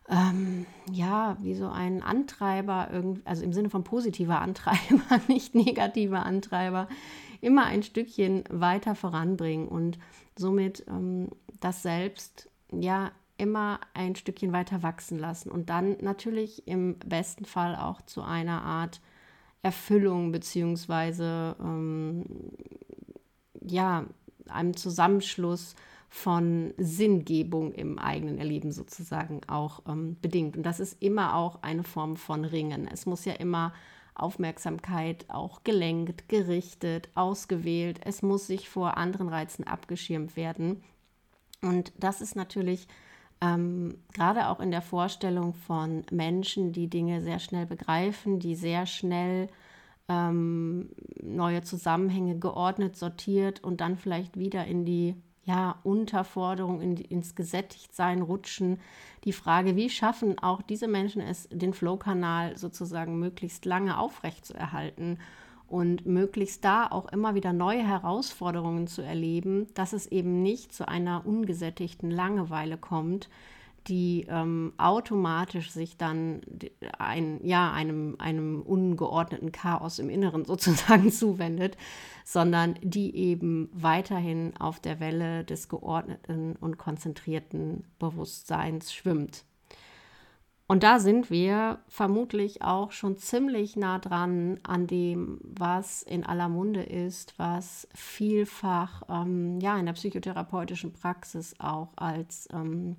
ähm, 0.10 0.66
ja, 0.90 1.38
wie 1.42 1.56
so 1.56 1.68
ein 1.68 2.02
Antreiber, 2.02 2.90
also 3.26 3.44
im 3.44 3.54
Sinne 3.54 3.70
von 3.70 3.84
positiver 3.84 4.40
Antreiber, 4.42 5.22
nicht 5.28 5.56
negativer 5.56 6.26
Antreiber, 6.26 6.88
immer 7.42 7.66
ein 7.66 7.84
Stückchen 7.84 8.44
weiter 8.50 8.96
voranbringen 8.96 9.68
und 9.68 10.00
somit 10.38 10.86
ähm, 10.88 11.30
das 11.60 11.82
Selbst 11.82 12.50
ja 12.72 13.12
immer 13.38 13.80
ein 13.94 14.16
Stückchen 14.16 14.54
weiter 14.54 14.84
wachsen 14.84 15.20
lassen 15.20 15.52
und 15.52 15.70
dann 15.70 15.98
natürlich 16.02 16.68
im 16.68 16.98
besten 17.00 17.46
Fall 17.46 17.76
auch 17.76 18.02
zu 18.02 18.22
einer 18.22 18.62
Art 18.64 19.02
Erfüllung 19.62 20.32
beziehungsweise 20.32 21.56
ähm, 21.60 22.26
ja, 23.62 24.06
einem 24.48 24.76
Zusammenschluss 24.76 25.76
von 26.10 26.74
Sinngebung 26.78 27.74
im 27.74 28.00
eigenen 28.00 28.38
Erleben 28.38 28.72
sozusagen 28.72 29.42
auch 29.48 29.82
ähm, 29.88 30.18
bedingt. 30.22 30.56
Und 30.56 30.64
das 30.64 30.80
ist 30.80 31.02
immer 31.02 31.36
auch 31.36 31.62
eine 31.64 31.84
Form 31.84 32.16
von 32.16 32.46
Ringen. 32.46 32.88
Es 32.92 33.06
muss 33.06 33.26
ja 33.26 33.34
immer 33.34 33.74
Aufmerksamkeit 34.16 35.26
auch 35.28 35.64
gelenkt, 35.64 36.30
gerichtet, 36.30 37.10
ausgewählt. 37.14 38.00
Es 38.04 38.22
muss 38.22 38.48
sich 38.48 38.70
vor 38.70 38.98
anderen 38.98 39.28
Reizen 39.28 39.66
abgeschirmt 39.66 40.36
werden. 40.36 40.82
Und 41.62 41.92
das 41.98 42.22
ist 42.22 42.36
natürlich 42.36 42.88
ähm, 43.42 43.98
gerade 44.14 44.48
auch 44.48 44.60
in 44.60 44.72
der 44.72 44.82
Vorstellung 44.82 45.54
von 45.54 46.04
Menschen, 46.12 46.72
die 46.72 46.88
Dinge 46.88 47.22
sehr 47.22 47.40
schnell 47.40 47.66
begreifen, 47.66 48.40
die 48.40 48.56
sehr 48.56 48.86
schnell 48.86 49.50
ähm, 50.10 50.90
neue 51.22 51.62
Zusammenhänge 51.62 52.40
geordnet, 52.40 52.96
sortiert 52.96 53.64
und 53.64 53.82
dann 53.82 53.98
vielleicht 53.98 54.38
wieder 54.38 54.66
in 54.66 54.86
die 54.86 55.16
ja, 55.44 55.80
Unterforderung, 55.84 56.82
in, 56.82 56.98
ins 56.98 57.36
Gesättigtsein 57.36 58.22
rutschen. 58.22 58.80
Die 59.24 59.34
Frage, 59.34 59.76
wie 59.76 59.90
schaffen 59.90 60.38
auch 60.40 60.62
diese 60.62 60.88
Menschen 60.88 61.22
es, 61.22 61.48
den 61.52 61.74
Flow-Kanal 61.74 62.58
sozusagen 62.58 63.20
möglichst 63.20 63.66
lange 63.66 63.98
aufrechtzuerhalten 63.98 65.20
und 65.68 66.06
möglichst 66.06 66.64
da 66.64 66.88
auch 66.88 67.12
immer 67.12 67.36
wieder 67.36 67.54
neue 67.54 67.86
Herausforderungen 67.86 68.88
zu 68.88 69.02
erleben, 69.02 69.68
dass 69.74 69.94
es 69.94 70.08
eben 70.08 70.42
nicht 70.42 70.74
zu 70.74 70.88
einer 70.88 71.26
ungesättigten 71.26 72.10
Langeweile 72.10 72.78
kommt, 72.78 73.30
die 73.88 74.26
ähm, 74.30 74.74
automatisch 74.78 75.72
sich 75.72 75.98
dann 75.98 76.42
ein, 76.98 77.40
ja, 77.46 77.72
einem, 77.72 78.16
einem 78.20 78.62
ungeordneten 78.62 79.52
Chaos 79.52 80.00
im 80.00 80.10
Inneren 80.10 80.46
sozusagen 80.46 81.12
zuwendet, 81.12 81.78
sondern 82.26 82.76
die 82.82 83.16
eben 83.16 83.70
weiterhin 83.74 84.56
auf 84.58 84.80
der 84.80 85.00
Welle 85.00 85.44
des 85.44 85.70
geordneten 85.70 86.56
und 86.60 86.78
konzentrierten 86.78 87.86
Bewusstseins 88.00 88.94
schwimmt. 88.94 89.46
Und 90.70 90.84
da 90.84 91.00
sind 91.00 91.32
wir 91.32 91.80
vermutlich 91.88 92.62
auch 92.62 92.92
schon 92.92 93.16
ziemlich 93.18 93.78
nah 93.78 94.00
dran 94.00 94.60
an 94.64 94.86
dem, 94.86 95.40
was 95.42 96.04
in 96.04 96.26
aller 96.26 96.50
Munde 96.50 96.84
ist, 96.84 97.40
was 97.40 97.88
vielfach 97.96 99.04
ähm, 99.08 99.62
ja, 99.62 99.80
in 99.80 99.86
der 99.86 99.94
psychotherapeutischen 99.94 100.92
Praxis 100.92 101.56
auch 101.60 101.94
als 101.96 102.50
ähm, 102.52 102.98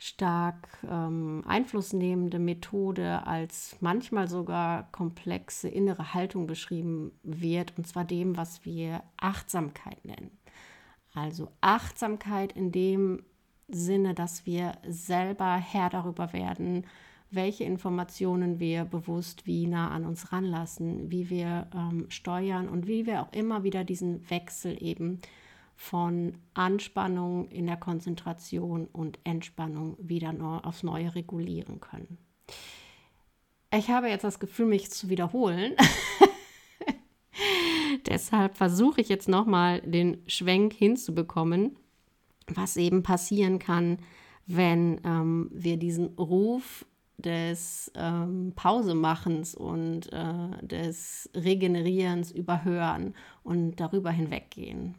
stark 0.00 0.66
ähm, 0.90 1.44
einflussnehmende 1.46 2.40
Methode, 2.40 3.24
als 3.28 3.76
manchmal 3.78 4.26
sogar 4.26 4.90
komplexe 4.90 5.68
innere 5.68 6.14
Haltung 6.14 6.48
beschrieben 6.48 7.12
wird, 7.22 7.78
und 7.78 7.86
zwar 7.86 8.04
dem, 8.04 8.36
was 8.36 8.64
wir 8.64 9.04
Achtsamkeit 9.16 10.04
nennen. 10.04 10.36
Also 11.14 11.52
Achtsamkeit 11.60 12.54
in 12.54 12.72
dem 12.72 13.24
Sinne, 13.68 14.14
dass 14.14 14.46
wir 14.46 14.72
selber 14.86 15.56
Herr 15.56 15.90
darüber 15.90 16.32
werden, 16.32 16.84
welche 17.30 17.64
Informationen 17.64 18.60
wir 18.60 18.84
bewusst 18.84 19.46
wie 19.46 19.66
nah 19.66 19.90
an 19.90 20.04
uns 20.04 20.32
ranlassen, 20.32 21.10
wie 21.10 21.30
wir 21.30 21.66
ähm, 21.74 22.06
steuern 22.10 22.68
und 22.68 22.86
wie 22.86 23.06
wir 23.06 23.22
auch 23.22 23.32
immer 23.32 23.64
wieder 23.64 23.84
diesen 23.84 24.28
Wechsel 24.30 24.76
eben 24.82 25.20
von 25.74 26.34
Anspannung 26.54 27.48
in 27.48 27.66
der 27.66 27.78
Konzentration 27.78 28.86
und 28.92 29.18
Entspannung 29.24 29.96
wieder 29.98 30.32
neu, 30.32 30.58
aufs 30.58 30.82
Neue 30.82 31.14
regulieren 31.14 31.80
können. 31.80 32.18
Ich 33.74 33.88
habe 33.88 34.08
jetzt 34.08 34.24
das 34.24 34.38
Gefühl, 34.38 34.66
mich 34.66 34.90
zu 34.90 35.08
wiederholen. 35.08 35.74
Deshalb 38.06 38.56
versuche 38.56 39.00
ich 39.00 39.08
jetzt 39.08 39.28
nochmal 39.28 39.80
den 39.80 40.22
Schwenk 40.26 40.74
hinzubekommen 40.74 41.76
was 42.48 42.76
eben 42.76 43.02
passieren 43.02 43.58
kann, 43.58 43.98
wenn 44.46 45.00
ähm, 45.04 45.50
wir 45.52 45.76
diesen 45.76 46.08
Ruf 46.18 46.84
des 47.18 47.90
ähm, 47.94 48.52
Pausemachens 48.54 49.54
und 49.54 50.12
äh, 50.12 50.66
des 50.66 51.30
Regenerierens 51.34 52.32
überhören 52.32 53.14
und 53.42 53.76
darüber 53.76 54.10
hinweggehen. 54.10 54.96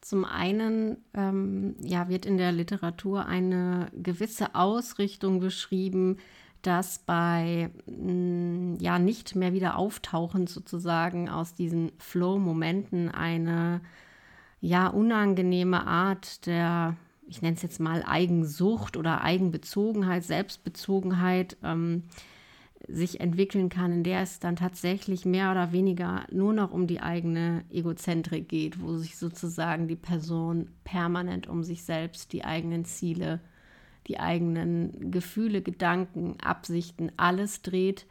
Zum 0.00 0.24
einen 0.24 0.98
ähm, 1.14 1.76
ja, 1.80 2.08
wird 2.08 2.26
in 2.26 2.36
der 2.36 2.52
Literatur 2.52 3.26
eine 3.26 3.90
gewisse 3.94 4.54
Ausrichtung 4.54 5.40
beschrieben, 5.40 6.18
dass 6.60 6.98
bei 6.98 7.70
mh, 7.86 8.12
mm, 8.12 8.76
ja 8.80 8.98
nicht 8.98 9.34
mehr 9.34 9.52
wieder 9.52 9.78
auftauchen 9.78 10.46
sozusagen 10.46 11.28
aus 11.28 11.54
diesen 11.54 11.92
Flow-Momenten 11.98 13.10
eine 13.10 13.80
ja 14.60 14.88
unangenehme 14.88 15.86
Art 15.86 16.46
der, 16.46 16.96
ich 17.26 17.42
nenne 17.42 17.56
es 17.56 17.62
jetzt 17.62 17.80
mal 17.80 18.02
Eigensucht 18.06 18.96
oder 18.96 19.22
Eigenbezogenheit, 19.22 20.24
Selbstbezogenheit 20.24 21.56
ähm, 21.62 22.04
sich 22.88 23.20
entwickeln 23.20 23.68
kann, 23.68 23.92
in 23.92 24.04
der 24.04 24.20
es 24.20 24.40
dann 24.40 24.56
tatsächlich 24.56 25.24
mehr 25.24 25.50
oder 25.50 25.72
weniger 25.72 26.26
nur 26.30 26.52
noch 26.52 26.70
um 26.70 26.86
die 26.86 27.00
eigene 27.00 27.64
Egozentrik 27.70 28.48
geht, 28.48 28.80
wo 28.80 28.96
sich 28.96 29.16
sozusagen 29.16 29.88
die 29.88 29.96
Person 29.96 30.68
permanent 30.84 31.46
um 31.48 31.62
sich 31.64 31.84
selbst, 31.84 32.32
die 32.32 32.44
eigenen 32.44 32.84
Ziele, 32.84 33.40
die 34.06 34.20
eigenen 34.20 35.10
Gefühle, 35.10 35.62
Gedanken, 35.62 36.36
Absichten, 36.42 37.10
alles 37.16 37.62
dreht, 37.62 38.06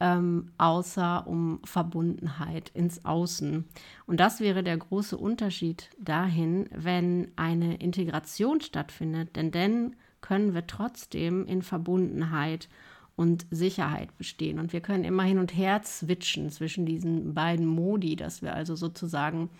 ähm, 0.00 0.52
außer 0.58 1.26
um 1.26 1.60
Verbundenheit 1.64 2.70
ins 2.74 3.04
Außen. 3.04 3.64
Und 4.06 4.20
das 4.20 4.40
wäre 4.40 4.62
der 4.62 4.76
große 4.76 5.16
Unterschied 5.16 5.90
dahin, 5.98 6.68
wenn 6.72 7.32
eine 7.36 7.76
Integration 7.76 8.60
stattfindet, 8.60 9.36
denn 9.36 9.50
dann 9.50 9.96
können 10.20 10.54
wir 10.54 10.66
trotzdem 10.66 11.46
in 11.46 11.62
Verbundenheit 11.62 12.68
und 13.16 13.46
Sicherheit 13.50 14.16
bestehen. 14.16 14.60
Und 14.60 14.72
wir 14.72 14.80
können 14.80 15.04
immer 15.04 15.24
hin 15.24 15.38
und 15.38 15.56
her 15.56 15.80
switchen 15.84 16.50
zwischen 16.50 16.86
diesen 16.86 17.34
beiden 17.34 17.66
Modi, 17.66 18.14
dass 18.14 18.42
wir 18.42 18.54
also 18.54 18.76
sozusagen 18.76 19.50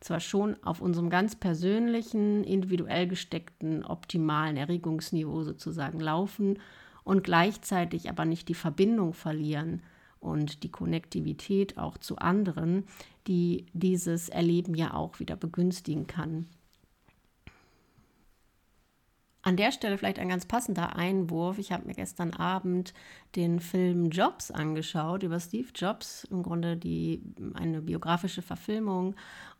zwar 0.00 0.20
schon 0.20 0.56
auf 0.62 0.80
unserem 0.80 1.10
ganz 1.10 1.34
persönlichen, 1.36 2.44
individuell 2.44 3.06
gesteckten, 3.06 3.84
optimalen 3.84 4.56
Erregungsniveau 4.56 5.42
sozusagen 5.42 6.00
laufen 6.00 6.58
und 7.04 7.22
gleichzeitig 7.22 8.08
aber 8.08 8.24
nicht 8.24 8.48
die 8.48 8.54
Verbindung 8.54 9.12
verlieren 9.12 9.82
und 10.20 10.62
die 10.62 10.70
Konnektivität 10.70 11.78
auch 11.78 11.98
zu 11.98 12.16
anderen, 12.16 12.84
die 13.26 13.66
dieses 13.72 14.30
Erleben 14.30 14.74
ja 14.74 14.94
auch 14.94 15.20
wieder 15.20 15.36
begünstigen 15.36 16.06
kann. 16.06 16.46
An 19.42 19.58
der 19.58 19.72
Stelle 19.72 19.98
vielleicht 19.98 20.18
ein 20.18 20.30
ganz 20.30 20.46
passender 20.46 20.96
Einwurf. 20.96 21.58
Ich 21.58 21.70
habe 21.70 21.86
mir 21.86 21.92
gestern 21.92 22.32
Abend 22.32 22.94
den 23.36 23.60
Film 23.60 24.08
Jobs 24.08 24.50
angeschaut 24.50 25.22
über 25.22 25.38
Steve 25.38 25.68
Jobs, 25.74 26.24
im 26.30 26.42
Grunde 26.42 26.78
die, 26.78 27.20
eine 27.52 27.82
biografische 27.82 28.40
Verfilmung. 28.40 29.14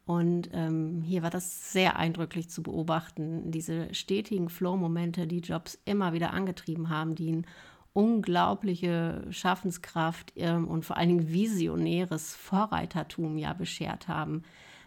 Und 0.07 0.51
ähm, 0.53 1.01
hier 1.03 1.23
war 1.23 1.31
das 1.31 1.73
sehr 1.73 1.97
eindrücklich 1.97 2.51
zu 2.51 2.63
beobachten, 2.63 3.51
diese 3.51 3.93
stetigen 3.95 4.51
Flow-Momente, 4.51 5.27
die 5.27 5.41
Jobs 5.41 5.79
immer 5.87 6.13
wieder 6.13 6.33
angetrieben 6.33 6.91
haben, 6.91 7.15
die 7.15 7.27
ihn 7.27 7.47
unglaubliche 7.95 9.25
Schaffenskraft 9.31 10.33
ähm, 10.37 10.69
und 10.69 10.85
vor 10.85 10.99
allen 10.99 11.09
Dingen 11.09 11.33
visionäres 11.33 12.35
Vorreitertum 12.35 13.39
ja 13.39 13.55
beschert 13.55 14.09
haben. 14.09 14.43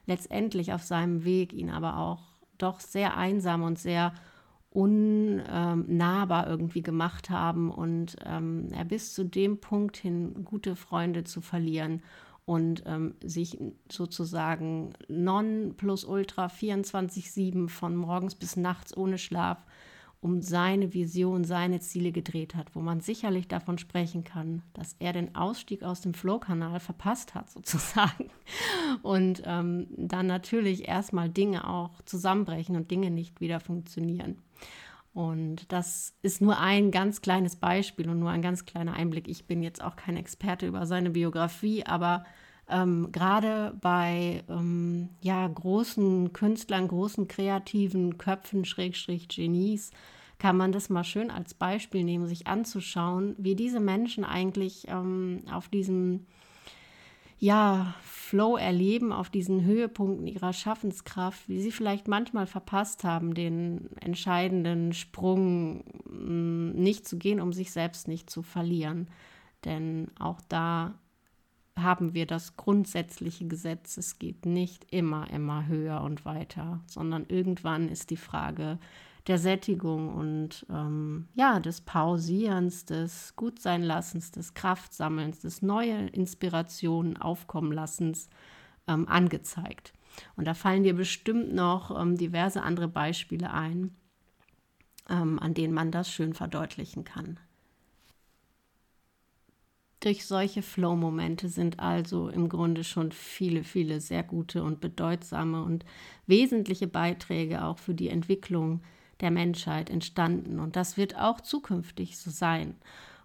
Letztendlich 0.05 0.73
auf 0.73 0.83
seinem 0.83 1.23
Weg 1.23 1.51
ihn 1.51 1.71
aber 1.71 1.97
auch 1.97 2.19
doch 2.57 2.79
sehr 2.79 3.17
einsam 3.17 3.63
und 3.63 3.79
sehr 3.79 4.13
unnahbar 4.69 6.47
irgendwie 6.47 6.83
gemacht 6.83 7.29
haben 7.29 7.71
und 7.71 8.17
ähm, 8.23 8.67
er 8.71 8.85
bis 8.85 9.13
zu 9.13 9.23
dem 9.23 9.59
Punkt 9.59 9.97
hin 9.97 10.43
gute 10.43 10.75
Freunde 10.75 11.23
zu 11.23 11.41
verlieren 11.41 12.03
und 12.47 12.83
ähm, 12.85 13.15
sich 13.21 13.57
sozusagen 13.91 14.93
non 15.09 15.73
plus 15.75 16.05
ultra 16.05 16.47
24-7 16.47 17.67
von 17.67 17.93
morgens 17.97 18.35
bis 18.35 18.55
nachts 18.55 18.95
ohne 18.95 19.17
Schlaf 19.17 19.65
um 20.21 20.41
seine 20.41 20.93
Vision, 20.93 21.43
seine 21.43 21.81
Ziele 21.81 22.13
gedreht 22.13 22.55
hat, 22.55 22.73
wo 22.73 22.79
man 22.79 23.01
sicherlich 23.01 23.49
davon 23.49 23.77
sprechen 23.77 24.23
kann, 24.23 24.63
dass 24.73 24.95
er 24.97 25.11
den 25.11 25.35
Ausstieg 25.35 25.83
aus 25.83 25.99
dem 25.99 26.13
Flow-Kanal 26.13 26.79
verpasst 26.79 27.35
hat, 27.35 27.49
sozusagen. 27.51 28.29
Und 29.01 29.43
ähm, 29.45 29.87
dann 29.97 30.25
natürlich 30.25 30.87
erstmal 30.87 31.27
Dinge 31.27 31.69
auch 31.69 32.01
zusammenbrechen 32.03 32.77
und 32.77 32.89
Dinge 32.89 33.11
nicht 33.11 33.41
wieder 33.41 33.59
funktionieren. 33.59 34.37
Und 35.17 35.71
das 35.71 36.13
ist 36.21 36.41
nur 36.41 36.59
ein 36.59 36.91
ganz 36.91 37.21
kleines 37.21 37.55
Beispiel 37.55 38.07
und 38.07 38.19
nur 38.19 38.29
ein 38.29 38.43
ganz 38.43 38.65
kleiner 38.65 38.93
Einblick. 38.93 39.27
Ich 39.27 39.47
bin 39.47 39.63
jetzt 39.63 39.83
auch 39.83 39.95
kein 39.95 40.15
Experte 40.15 40.67
über 40.67 40.85
seine 40.85 41.09
Biografie, 41.09 41.83
aber 41.87 42.23
ähm, 42.69 43.11
gerade 43.11 43.75
bei 43.81 44.43
ähm, 44.47 45.09
ja, 45.21 45.47
großen 45.47 46.33
Künstlern, 46.33 46.87
großen 46.87 47.27
kreativen 47.27 48.19
Köpfen, 48.19 48.63
Schrägstrich 48.63 49.27
Genies, 49.27 49.89
kann 50.37 50.55
man 50.55 50.71
das 50.71 50.87
mal 50.91 51.03
schön 51.03 51.31
als 51.31 51.55
Beispiel 51.55 52.03
nehmen, 52.03 52.27
sich 52.27 52.45
anzuschauen, 52.45 53.33
wie 53.39 53.55
diese 53.55 53.79
Menschen 53.79 54.23
eigentlich 54.23 54.87
ähm, 54.87 55.45
auf 55.51 55.67
diesem 55.67 56.27
ja, 57.39 57.93
Flow 58.01 58.57
erleben, 58.57 59.13
auf 59.13 59.29
diesen 59.29 59.63
Höhepunkten 59.63 60.27
ihrer 60.27 60.53
Schaffenskraft, 60.53 61.47
wie 61.47 61.61
sie 61.61 61.71
vielleicht 61.71 62.07
manchmal 62.07 62.47
verpasst 62.47 63.03
haben, 63.03 63.33
den 63.33 63.89
entscheidenden 64.01 64.93
Sprung 64.93 65.83
mm, 66.09 66.71
nicht 66.71 67.07
zu 67.07 67.17
gehen, 67.17 67.39
um 67.39 67.53
sich 67.53 67.71
selbst 67.71 68.07
nicht 68.07 68.29
zu 68.29 68.41
verlieren. 68.41 69.07
Denn 69.65 70.11
auch 70.19 70.41
da 70.49 70.95
haben 71.77 72.13
wir 72.13 72.25
das 72.25 72.57
grundsätzliche 72.57 73.47
Gesetz, 73.47 73.97
es 73.97 74.17
geht 74.17 74.45
nicht 74.45 74.87
immer, 74.91 75.29
immer 75.29 75.67
höher 75.67 76.01
und 76.01 76.25
weiter, 76.25 76.81
sondern 76.87 77.25
irgendwann 77.27 77.87
ist 77.87 78.09
die 78.09 78.17
Frage 78.17 78.79
der 79.27 79.37
Sättigung 79.37 80.13
und 80.13 80.65
ähm, 80.69 81.27
ja, 81.35 81.59
des 81.59 81.81
Pausierens, 81.81 82.85
des 82.85 83.35
Gutseinlassens, 83.35 84.31
des 84.31 84.53
Kraftsammelns, 84.53 85.41
des 85.41 85.61
neue 85.61 86.07
Inspirationen 86.07 87.17
aufkommen 87.17 87.73
lassens 87.73 88.29
ähm, 88.87 89.07
angezeigt. 89.07 89.93
Und 90.35 90.45
da 90.45 90.53
fallen 90.53 90.83
dir 90.83 90.95
bestimmt 90.95 91.53
noch 91.53 91.99
ähm, 91.99 92.17
diverse 92.17 92.63
andere 92.63 92.87
Beispiele 92.87 93.51
ein, 93.51 93.95
ähm, 95.09 95.39
an 95.39 95.53
denen 95.53 95.73
man 95.73 95.91
das 95.91 96.09
schön 96.09 96.33
verdeutlichen 96.33 97.03
kann. 97.03 97.37
Durch 99.99 100.25
solche 100.25 100.61
Flow-Momente 100.61 101.49
sind 101.49 101.79
also 101.79 102.29
im 102.29 102.49
Grunde 102.49 102.83
schon 102.83 103.11
viele, 103.11 103.63
viele 103.63 103.99
sehr 103.99 104.23
gute 104.23 104.63
und 104.63 104.79
bedeutsame 104.79 105.63
und 105.63 105.85
wesentliche 106.27 106.87
Beiträge 106.87 107.65
auch 107.65 107.79
für 107.79 107.95
die 107.95 108.09
Entwicklung 108.09 108.81
der 109.21 109.31
Menschheit 109.31 109.89
entstanden. 109.89 110.59
Und 110.59 110.75
das 110.75 110.97
wird 110.97 111.17
auch 111.17 111.41
zukünftig 111.41 112.17
so 112.17 112.31
sein. 112.31 112.75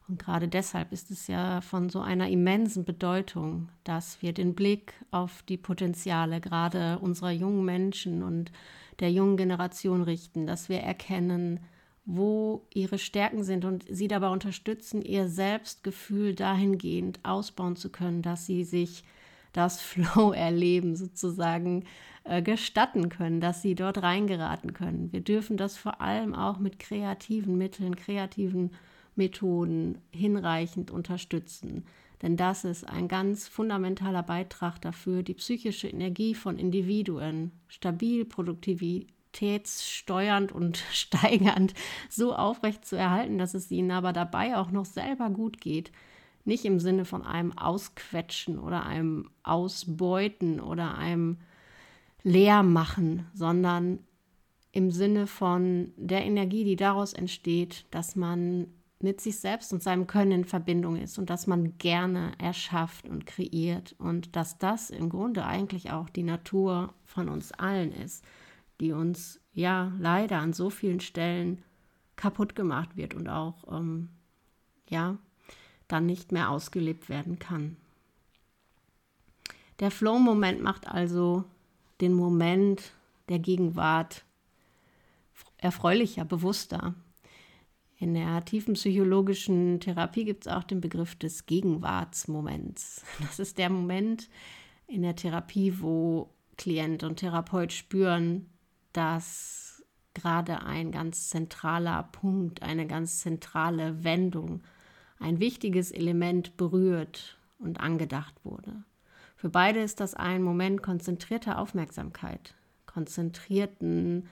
Und 0.09 0.19
gerade 0.19 0.49
deshalb 0.49 0.93
ist 0.93 1.11
es 1.11 1.27
ja 1.27 1.61
von 1.61 1.89
so 1.89 2.01
einer 2.01 2.29
immensen 2.29 2.85
Bedeutung, 2.85 3.69
dass 3.85 4.21
wir 4.21 4.33
den 4.33 4.55
Blick 4.55 4.95
auf 5.11 5.43
die 5.43 5.57
Potenziale 5.57 6.41
gerade 6.41 6.99
unserer 6.99 7.31
jungen 7.31 7.65
Menschen 7.65 8.23
und 8.23 8.53
der 9.01 9.11
jungen 9.11 9.37
Generation 9.37 10.03
richten, 10.03 10.47
dass 10.47 10.69
wir 10.69 10.81
erkennen, 10.81 11.61
wo 12.05 12.67
ihre 12.75 12.99
Stärken 12.99 13.45
sind 13.45 13.65
und 13.65 13.85
sie 13.89 14.09
dabei 14.09 14.29
unterstützen, 14.29 15.03
ihr 15.03 15.29
Selbstgefühl 15.29 16.35
dahingehend 16.35 17.21
ausbauen 17.23 17.77
zu 17.77 17.91
können, 17.91 18.23
dass 18.23 18.45
sie 18.45 18.65
sich 18.65 19.05
das 19.53 19.81
Flow-Erleben 19.81 20.97
sozusagen 20.97 21.85
äh, 22.25 22.43
gestatten 22.43 23.09
können, 23.09 23.41
dass 23.41 23.63
sie 23.63 23.75
dort 23.75 24.03
reingeraten 24.03 24.73
können. 24.73 25.13
Wir 25.13 25.21
dürfen 25.21 25.57
das 25.57 25.77
vor 25.77 26.01
allem 26.01 26.35
auch 26.35 26.59
mit 26.59 26.79
kreativen 26.79 27.59
Mitteln, 27.59 27.97
kreativen 27.97 28.71
Methoden 29.15 29.99
hinreichend 30.11 30.91
unterstützen. 30.91 31.85
Denn 32.23 32.37
das 32.37 32.65
ist 32.65 32.89
ein 32.89 33.09
ganz 33.09 33.49
fundamentaler 33.49 34.23
Beitrag 34.23 34.81
dafür, 34.81 35.23
die 35.23 35.35
psychische 35.35 35.89
Energie 35.89 36.35
von 36.35 36.57
Individuen 36.57 37.51
stabil, 37.69 38.25
produktiv 38.25 38.81
qualitätssteuernd 39.33 40.53
und 40.53 40.77
steigernd 40.93 41.75
so 42.09 42.35
aufrecht 42.35 42.85
zu 42.85 42.97
erhalten, 42.97 43.39
dass 43.39 43.55
es 43.55 43.71
ihnen 43.71 43.91
aber 43.91 44.13
dabei 44.13 44.57
auch 44.57 44.71
noch 44.71 44.85
selber 44.85 45.31
gut 45.31 45.61
geht. 45.61 45.91
Nicht 46.45 46.65
im 46.65 46.81
Sinne 46.81 47.05
von 47.05 47.25
einem 47.25 47.57
Ausquetschen 47.57 48.59
oder 48.59 48.85
einem 48.85 49.31
Ausbeuten 49.43 50.61
oder 50.61 50.97
einem 50.97 51.39
Leermachen, 52.23 53.27
sondern 53.33 54.01
im 54.73 54.91
Sinne 54.91 55.27
von 55.27 55.93
der 55.97 56.25
Energie, 56.25 56.65
die 56.65 56.77
daraus 56.77 57.13
entsteht, 57.13 57.85
dass 57.91 58.17
man 58.17 58.69
mit 59.01 59.21
sich 59.21 59.39
selbst 59.39 59.73
und 59.73 59.83
seinem 59.83 60.07
Können 60.07 60.33
in 60.33 60.45
Verbindung 60.45 60.97
ist 60.97 61.19
und 61.19 61.29
dass 61.29 61.47
man 61.47 61.77
gerne 61.79 62.33
erschafft 62.39 63.09
und 63.09 63.27
kreiert 63.27 63.95
und 63.99 64.37
dass 64.37 64.59
das 64.59 64.91
im 64.91 65.09
Grunde 65.09 65.45
eigentlich 65.45 65.91
auch 65.91 66.09
die 66.09 66.23
Natur 66.23 66.95
von 67.05 67.29
uns 67.29 67.53
allen 67.53 67.93
ist 67.93 68.25
die 68.83 68.93
uns 68.93 69.41
ja 69.53 69.93
leider 70.01 70.41
an 70.41 70.53
so 70.53 70.69
vielen 70.69 70.99
Stellen 70.99 71.63
kaputt 72.17 72.57
gemacht 72.57 72.97
wird 72.97 73.15
und 73.15 73.29
auch 73.29 73.65
ähm, 73.73 74.09
ja 74.89 75.19
dann 75.89 76.07
nicht 76.07 76.33
mehr 76.33 76.51
ausgelebt 76.51 77.09
werden 77.09 77.39
kann. 77.39 77.77
Der 79.81 79.91
Flow-Moment 79.91 80.63
macht 80.63 80.87
also 80.87 81.45
den 82.01 82.15
Moment 82.15 82.93
der 83.29 83.39
Gegenwart 83.39 84.25
erfreulicher, 85.57 86.25
bewusster. 86.25 86.95
In 87.97 88.15
der 88.15 88.45
tiefen 88.45 88.75
psychologischen 88.75 89.79
Therapie 89.79 90.25
gibt 90.25 90.47
es 90.47 90.53
auch 90.53 90.65
den 90.65 90.81
Begriff 90.81 91.15
des 91.15 91.47
Gegenwartsmoments. 91.47 93.05
Das 93.21 93.39
ist 93.39 93.59
der 93.59 93.71
Moment 93.71 94.29
in 94.89 95.03
der 95.03 95.15
Therapie, 95.15 95.81
wo 95.81 96.29
Klient 96.57 97.05
und 97.05 97.17
Therapeut 97.17 97.73
spüren, 97.73 98.51
dass 98.93 99.83
gerade 100.15 100.63
ein 100.63 100.91
ganz 100.93 101.31
zentraler 101.31 102.03
Punkt, 102.13 102.63
eine 102.63 102.87
ganz 102.87 103.21
zentrale 103.21 104.05
Wendung, 104.05 104.63
ein 105.23 105.41
wichtiges 105.41 105.91
Element 105.91 106.57
berührt 106.57 107.39
und 107.59 107.81
angedacht 107.81 108.35
wurde. 108.45 108.85
Für 109.37 109.49
beide 109.49 109.81
ist 109.81 110.01
das 110.01 110.15
ein 110.15 110.43
Moment 110.43 110.83
konzentrierter 110.83 111.59
Aufmerksamkeit, 111.59 112.55
konzentrierten 112.87 114.29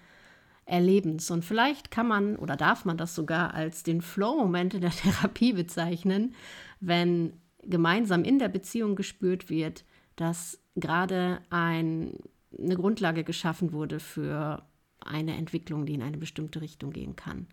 Erlebens. 0.66 1.30
Und 1.30 1.44
vielleicht 1.44 1.90
kann 1.90 2.06
man 2.06 2.36
oder 2.36 2.56
darf 2.56 2.84
man 2.84 2.96
das 2.96 3.14
sogar 3.14 3.54
als 3.54 3.82
den 3.82 4.02
Flow-Moment 4.02 4.74
in 4.74 4.82
der 4.82 4.90
Therapie 4.90 5.52
bezeichnen, 5.52 6.34
wenn 6.78 7.32
gemeinsam 7.62 8.24
in 8.24 8.38
der 8.38 8.48
Beziehung 8.48 8.96
gespürt 8.96 9.50
wird, 9.50 9.84
dass 10.16 10.60
gerade 10.76 11.40
ein, 11.50 12.14
eine 12.56 12.76
Grundlage 12.76 13.24
geschaffen 13.24 13.72
wurde 13.72 14.00
für 14.00 14.64
eine 15.00 15.36
Entwicklung, 15.36 15.86
die 15.86 15.94
in 15.94 16.02
eine 16.02 16.18
bestimmte 16.18 16.60
Richtung 16.60 16.92
gehen 16.92 17.16
kann, 17.16 17.46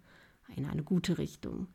in 0.56 0.66
eine 0.66 0.84
gute 0.84 1.18
Richtung. 1.18 1.68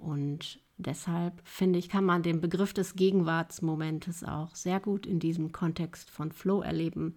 Und 0.00 0.58
deshalb 0.78 1.40
finde 1.44 1.78
ich, 1.78 1.90
kann 1.90 2.04
man 2.04 2.22
den 2.22 2.40
Begriff 2.40 2.72
des 2.72 2.96
Gegenwartsmomentes 2.96 4.24
auch 4.24 4.54
sehr 4.54 4.80
gut 4.80 5.06
in 5.06 5.20
diesem 5.20 5.52
Kontext 5.52 6.10
von 6.10 6.32
Flow 6.32 6.62
erleben, 6.62 7.14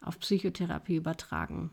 auf 0.00 0.18
Psychotherapie 0.18 0.96
übertragen. 0.96 1.70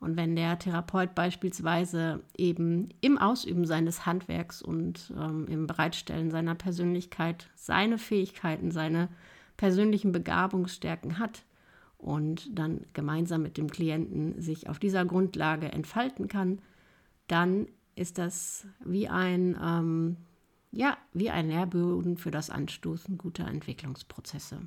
Und 0.00 0.16
wenn 0.16 0.36
der 0.36 0.58
Therapeut 0.58 1.14
beispielsweise 1.14 2.20
eben 2.36 2.88
im 3.00 3.16
Ausüben 3.16 3.64
seines 3.64 4.04
Handwerks 4.04 4.60
und 4.60 5.12
ähm, 5.16 5.46
im 5.48 5.66
Bereitstellen 5.66 6.30
seiner 6.30 6.54
Persönlichkeit 6.56 7.48
seine 7.54 7.96
Fähigkeiten, 7.96 8.70
seine 8.70 9.08
persönlichen 9.56 10.12
Begabungsstärken 10.12 11.18
hat 11.18 11.44
und 11.96 12.58
dann 12.58 12.84
gemeinsam 12.92 13.42
mit 13.42 13.56
dem 13.56 13.70
Klienten 13.70 14.40
sich 14.42 14.68
auf 14.68 14.78
dieser 14.78 15.04
Grundlage 15.04 15.72
entfalten 15.72 16.28
kann, 16.28 16.58
dann 17.28 17.68
ist 17.96 18.18
das 18.18 18.66
wie 18.84 19.08
ein, 19.08 19.56
ähm, 19.62 20.16
ja, 20.72 20.96
wie 21.12 21.30
ein 21.30 21.48
Nährboden 21.48 22.16
für 22.16 22.30
das 22.30 22.50
Anstoßen 22.50 23.18
guter 23.18 23.46
Entwicklungsprozesse. 23.46 24.60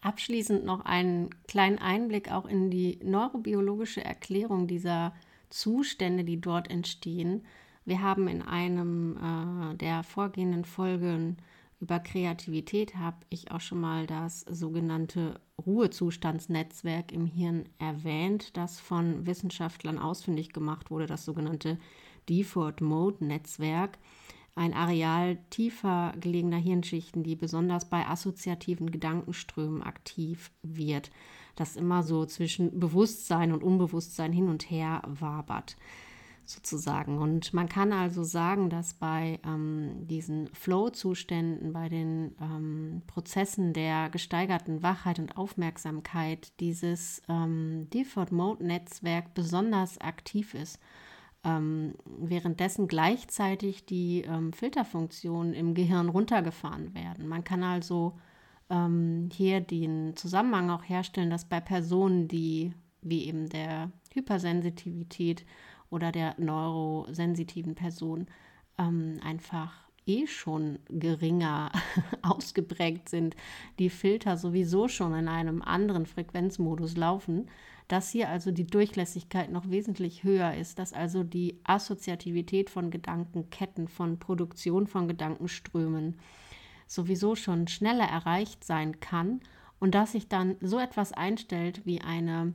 Abschließend 0.00 0.64
noch 0.64 0.84
einen 0.84 1.30
kleinen 1.48 1.78
Einblick 1.78 2.30
auch 2.30 2.46
in 2.46 2.70
die 2.70 3.00
neurobiologische 3.02 4.04
Erklärung 4.04 4.68
dieser 4.68 5.12
Zustände, 5.50 6.24
die 6.24 6.40
dort 6.40 6.70
entstehen. 6.70 7.44
Wir 7.84 8.02
haben 8.02 8.28
in 8.28 8.42
einem 8.42 9.16
äh, 9.16 9.74
der 9.76 10.04
vorgehenden 10.04 10.64
Folgen 10.64 11.38
über 11.80 12.00
Kreativität 12.00 12.96
habe 12.96 13.18
ich 13.28 13.50
auch 13.50 13.60
schon 13.60 13.80
mal 13.80 14.06
das 14.06 14.40
sogenannte 14.40 15.40
Ruhezustandsnetzwerk 15.64 17.12
im 17.12 17.26
Hirn 17.26 17.64
erwähnt, 17.78 18.56
das 18.56 18.80
von 18.80 19.26
Wissenschaftlern 19.26 19.98
ausfindig 19.98 20.52
gemacht 20.52 20.90
wurde, 20.90 21.06
das 21.06 21.24
sogenannte 21.24 21.78
Default 22.28 22.80
Mode 22.80 23.24
Netzwerk. 23.24 23.98
Ein 24.54 24.74
Areal 24.74 25.38
tiefer 25.50 26.12
gelegener 26.20 26.56
Hirnschichten, 26.56 27.22
die 27.22 27.36
besonders 27.36 27.88
bei 27.88 28.06
assoziativen 28.06 28.90
Gedankenströmen 28.90 29.82
aktiv 29.82 30.50
wird, 30.62 31.10
das 31.54 31.76
immer 31.76 32.02
so 32.02 32.26
zwischen 32.26 32.78
Bewusstsein 32.78 33.52
und 33.52 33.62
Unbewusstsein 33.62 34.32
hin 34.32 34.48
und 34.48 34.70
her 34.70 35.02
wabert 35.06 35.76
sozusagen. 36.48 37.18
Und 37.18 37.52
man 37.52 37.68
kann 37.68 37.92
also 37.92 38.24
sagen, 38.24 38.70
dass 38.70 38.94
bei 38.94 39.38
ähm, 39.44 40.06
diesen 40.06 40.48
Flow-Zuständen, 40.54 41.72
bei 41.72 41.88
den 41.88 42.34
ähm, 42.40 43.02
Prozessen 43.06 43.72
der 43.72 44.08
gesteigerten 44.10 44.82
Wachheit 44.82 45.18
und 45.18 45.36
Aufmerksamkeit 45.36 46.52
dieses 46.60 47.22
ähm, 47.28 47.88
Default-Mode-Netzwerk 47.92 49.34
besonders 49.34 49.98
aktiv 50.00 50.54
ist 50.54 50.78
ähm, 51.44 51.94
währenddessen 52.04 52.88
gleichzeitig 52.88 53.86
die 53.86 54.22
ähm, 54.22 54.52
Filterfunktionen 54.52 55.54
im 55.54 55.74
Gehirn 55.74 56.08
runtergefahren 56.08 56.94
werden. 56.94 57.28
Man 57.28 57.44
kann 57.44 57.62
also 57.62 58.18
ähm, 58.70 59.28
hier 59.32 59.60
den 59.60 60.16
Zusammenhang 60.16 60.70
auch 60.70 60.88
herstellen, 60.88 61.30
dass 61.30 61.48
bei 61.48 61.60
Personen, 61.60 62.28
die 62.28 62.72
wie 63.00 63.26
eben 63.26 63.48
der 63.48 63.92
Hypersensitivität 64.12 65.44
oder 65.90 66.12
der 66.12 66.34
neurosensitiven 66.38 67.74
Person 67.74 68.26
ähm, 68.78 69.20
einfach 69.24 69.88
eh 70.06 70.26
schon 70.26 70.78
geringer 70.88 71.70
ausgeprägt 72.22 73.08
sind, 73.08 73.36
die 73.78 73.90
Filter 73.90 74.36
sowieso 74.36 74.88
schon 74.88 75.14
in 75.14 75.28
einem 75.28 75.62
anderen 75.62 76.06
Frequenzmodus 76.06 76.96
laufen, 76.96 77.48
dass 77.88 78.10
hier 78.10 78.28
also 78.28 78.50
die 78.50 78.66
Durchlässigkeit 78.66 79.50
noch 79.50 79.70
wesentlich 79.70 80.24
höher 80.24 80.54
ist, 80.54 80.78
dass 80.78 80.92
also 80.92 81.22
die 81.24 81.60
Assoziativität 81.64 82.70
von 82.70 82.90
Gedankenketten, 82.90 83.88
von 83.88 84.18
Produktion 84.18 84.86
von 84.86 85.08
Gedankenströmen 85.08 86.18
sowieso 86.86 87.34
schon 87.34 87.68
schneller 87.68 88.04
erreicht 88.04 88.64
sein 88.64 89.00
kann 89.00 89.40
und 89.78 89.94
dass 89.94 90.12
sich 90.12 90.28
dann 90.28 90.56
so 90.60 90.78
etwas 90.78 91.12
einstellt 91.12 91.82
wie 91.84 92.00
eine 92.00 92.52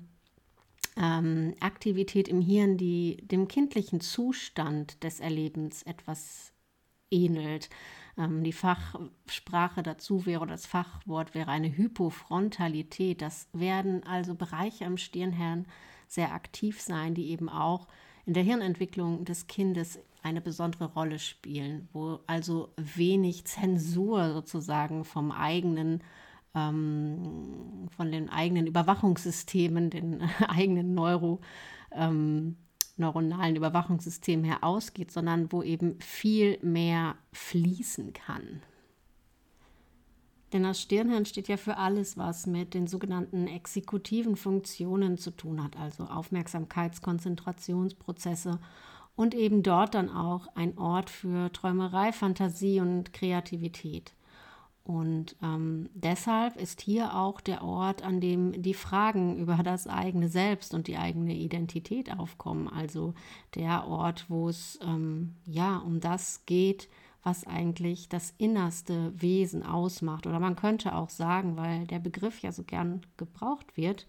ähm, 0.98 1.54
Aktivität 1.60 2.28
im 2.28 2.42
Hirn, 2.42 2.78
die 2.78 3.18
dem 3.24 3.48
kindlichen 3.48 4.02
Zustand 4.02 5.04
des 5.04 5.20
Erlebens 5.20 5.84
etwas 5.84 6.54
ähnelt. 7.12 7.70
Ähm, 8.18 8.44
die 8.44 8.54
Fachsprache 8.54 9.84
dazu 9.84 10.26
wäre, 10.26 10.42
oder 10.42 10.52
das 10.52 10.66
Fachwort 10.66 11.34
wäre 11.34 11.52
eine 11.52 11.76
Hypofrontalität. 11.76 13.22
Das 13.22 13.48
werden 13.54 14.04
also 14.04 14.36
Bereiche 14.36 14.86
am 14.86 14.98
Stirnhirn 14.98 15.66
sehr 16.08 16.34
aktiv 16.34 16.82
sein, 16.82 17.16
die 17.16 17.30
eben 17.30 17.50
auch 17.50 17.88
in 18.26 18.34
der 18.34 18.44
Hirnentwicklung 18.44 19.26
des 19.26 19.48
Kindes 19.48 20.00
eine 20.22 20.42
besondere 20.42 20.86
Rolle 20.86 21.20
spielen, 21.20 21.90
wo 21.92 22.20
also 22.28 22.70
wenig 22.78 23.46
Zensur 23.46 24.32
sozusagen 24.32 25.04
vom 25.04 25.32
eigenen, 25.32 26.02
ähm, 26.56 27.88
von 27.96 28.12
den 28.12 28.30
eigenen 28.30 28.68
Überwachungssystemen, 28.68 29.90
den 29.90 30.22
eigenen 30.48 30.94
Neuro, 30.94 31.42
ähm, 31.92 32.58
neuronalen 32.96 33.56
Überwachungssystem 33.56 34.44
her 34.44 34.64
ausgeht, 34.64 35.12
sondern 35.12 35.52
wo 35.52 35.64
eben 35.64 36.00
viel 36.00 36.60
mehr 36.62 37.16
fließen 37.32 38.14
kann. 38.14 38.62
Denn 40.54 40.64
das 40.64 40.80
Stirnhirn 40.80 41.26
steht 41.26 41.48
ja 41.48 41.58
für 41.58 41.78
alles, 41.78 42.16
was 42.16 42.46
mit 42.46 42.76
den 42.76 42.86
sogenannten 42.86 43.48
exekutiven 43.48 44.36
Funktionen 44.36 45.18
zu 45.18 45.32
tun 45.32 45.64
hat, 45.64 45.76
also 45.78 46.04
Aufmerksamkeitskonzentrationsprozesse 46.04 48.60
und 49.16 49.34
eben 49.34 49.64
dort 49.64 49.96
dann 49.96 50.10
auch 50.10 50.46
ein 50.56 50.78
Ort 50.78 51.10
für 51.10 51.52
Träumerei, 51.52 52.12
Fantasie 52.12 52.80
und 52.80 53.14
Kreativität. 53.14 54.14
Und 54.84 55.38
ähm, 55.42 55.90
deshalb 55.94 56.58
ist 56.58 56.82
hier 56.82 57.16
auch 57.16 57.40
der 57.40 57.64
Ort, 57.64 58.04
an 58.04 58.20
dem 58.20 58.62
die 58.62 58.74
Fragen 58.74 59.38
über 59.38 59.58
das 59.64 59.88
eigene 59.88 60.28
Selbst 60.28 60.74
und 60.74 60.88
die 60.88 60.98
eigene 60.98 61.34
Identität 61.34 62.18
aufkommen. 62.18 62.68
Also 62.68 63.14
der 63.56 63.88
Ort, 63.88 64.26
wo 64.28 64.50
es 64.50 64.78
ähm, 64.84 65.36
ja 65.46 65.78
um 65.78 66.02
das 66.02 66.46
geht, 66.46 66.90
was 67.24 67.48
eigentlich 67.48 68.10
das 68.10 68.34
innerste 68.38 69.14
Wesen 69.22 69.64
ausmacht. 69.64 70.28
Oder 70.28 70.42
man 70.42 70.58
könnte 70.58 70.94
auch 70.96 71.10
sagen, 71.10 71.56
weil 71.56 71.88
der 71.88 72.00
Begriff 72.00 72.42
ja 72.42 72.52
so 72.52 72.64
gern 72.64 73.06
gebraucht 73.16 73.78
wird, 73.78 74.06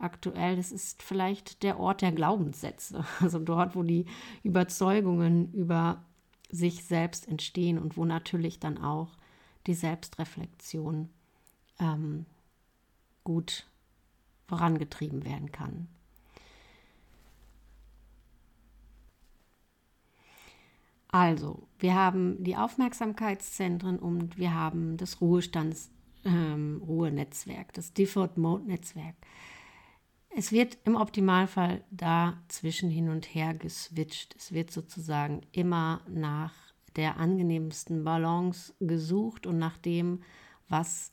aktuell, 0.00 0.56
das 0.56 0.72
ist 0.72 1.04
vielleicht 1.04 1.62
der 1.62 1.78
Ort 1.78 2.02
der 2.02 2.12
Glaubenssätze. 2.12 3.04
Also 3.20 3.38
dort, 3.38 3.76
wo 3.76 3.84
die 3.84 4.06
Überzeugungen 4.42 5.52
über 5.52 6.04
sich 6.50 6.84
selbst 6.84 7.28
entstehen 7.28 7.78
und 7.78 7.96
wo 7.96 8.04
natürlich 8.04 8.58
dann 8.58 8.78
auch 8.78 9.16
die 9.66 9.74
Selbstreflexion 9.74 11.08
ähm, 11.78 12.26
gut 13.24 13.66
vorangetrieben 14.46 15.24
werden 15.24 15.50
kann. 15.50 15.88
Also, 21.08 21.66
wir 21.78 21.94
haben 21.94 22.42
die 22.44 22.56
Aufmerksamkeitszentren 22.56 23.98
und 23.98 24.38
wir 24.38 24.54
haben 24.54 24.96
das 24.96 25.20
Ruhestands 25.20 25.90
ähm, 26.24 26.82
Ruhenetzwerk, 26.86 27.72
das 27.72 27.92
Default 27.94 28.36
Mode 28.36 28.64
Netzwerk. 28.66 29.14
Es 30.28 30.52
wird 30.52 30.76
im 30.84 30.96
Optimalfall 30.96 31.82
da 31.90 32.42
zwischen 32.48 32.90
hin 32.90 33.08
und 33.08 33.24
her 33.34 33.54
geswitcht. 33.54 34.34
Es 34.36 34.52
wird 34.52 34.70
sozusagen 34.70 35.40
immer 35.52 36.02
nach 36.06 36.52
der 36.96 37.18
angenehmsten 37.18 38.04
Balance 38.04 38.74
gesucht 38.80 39.46
und 39.46 39.58
nach 39.58 39.76
dem, 39.76 40.22
was 40.68 41.12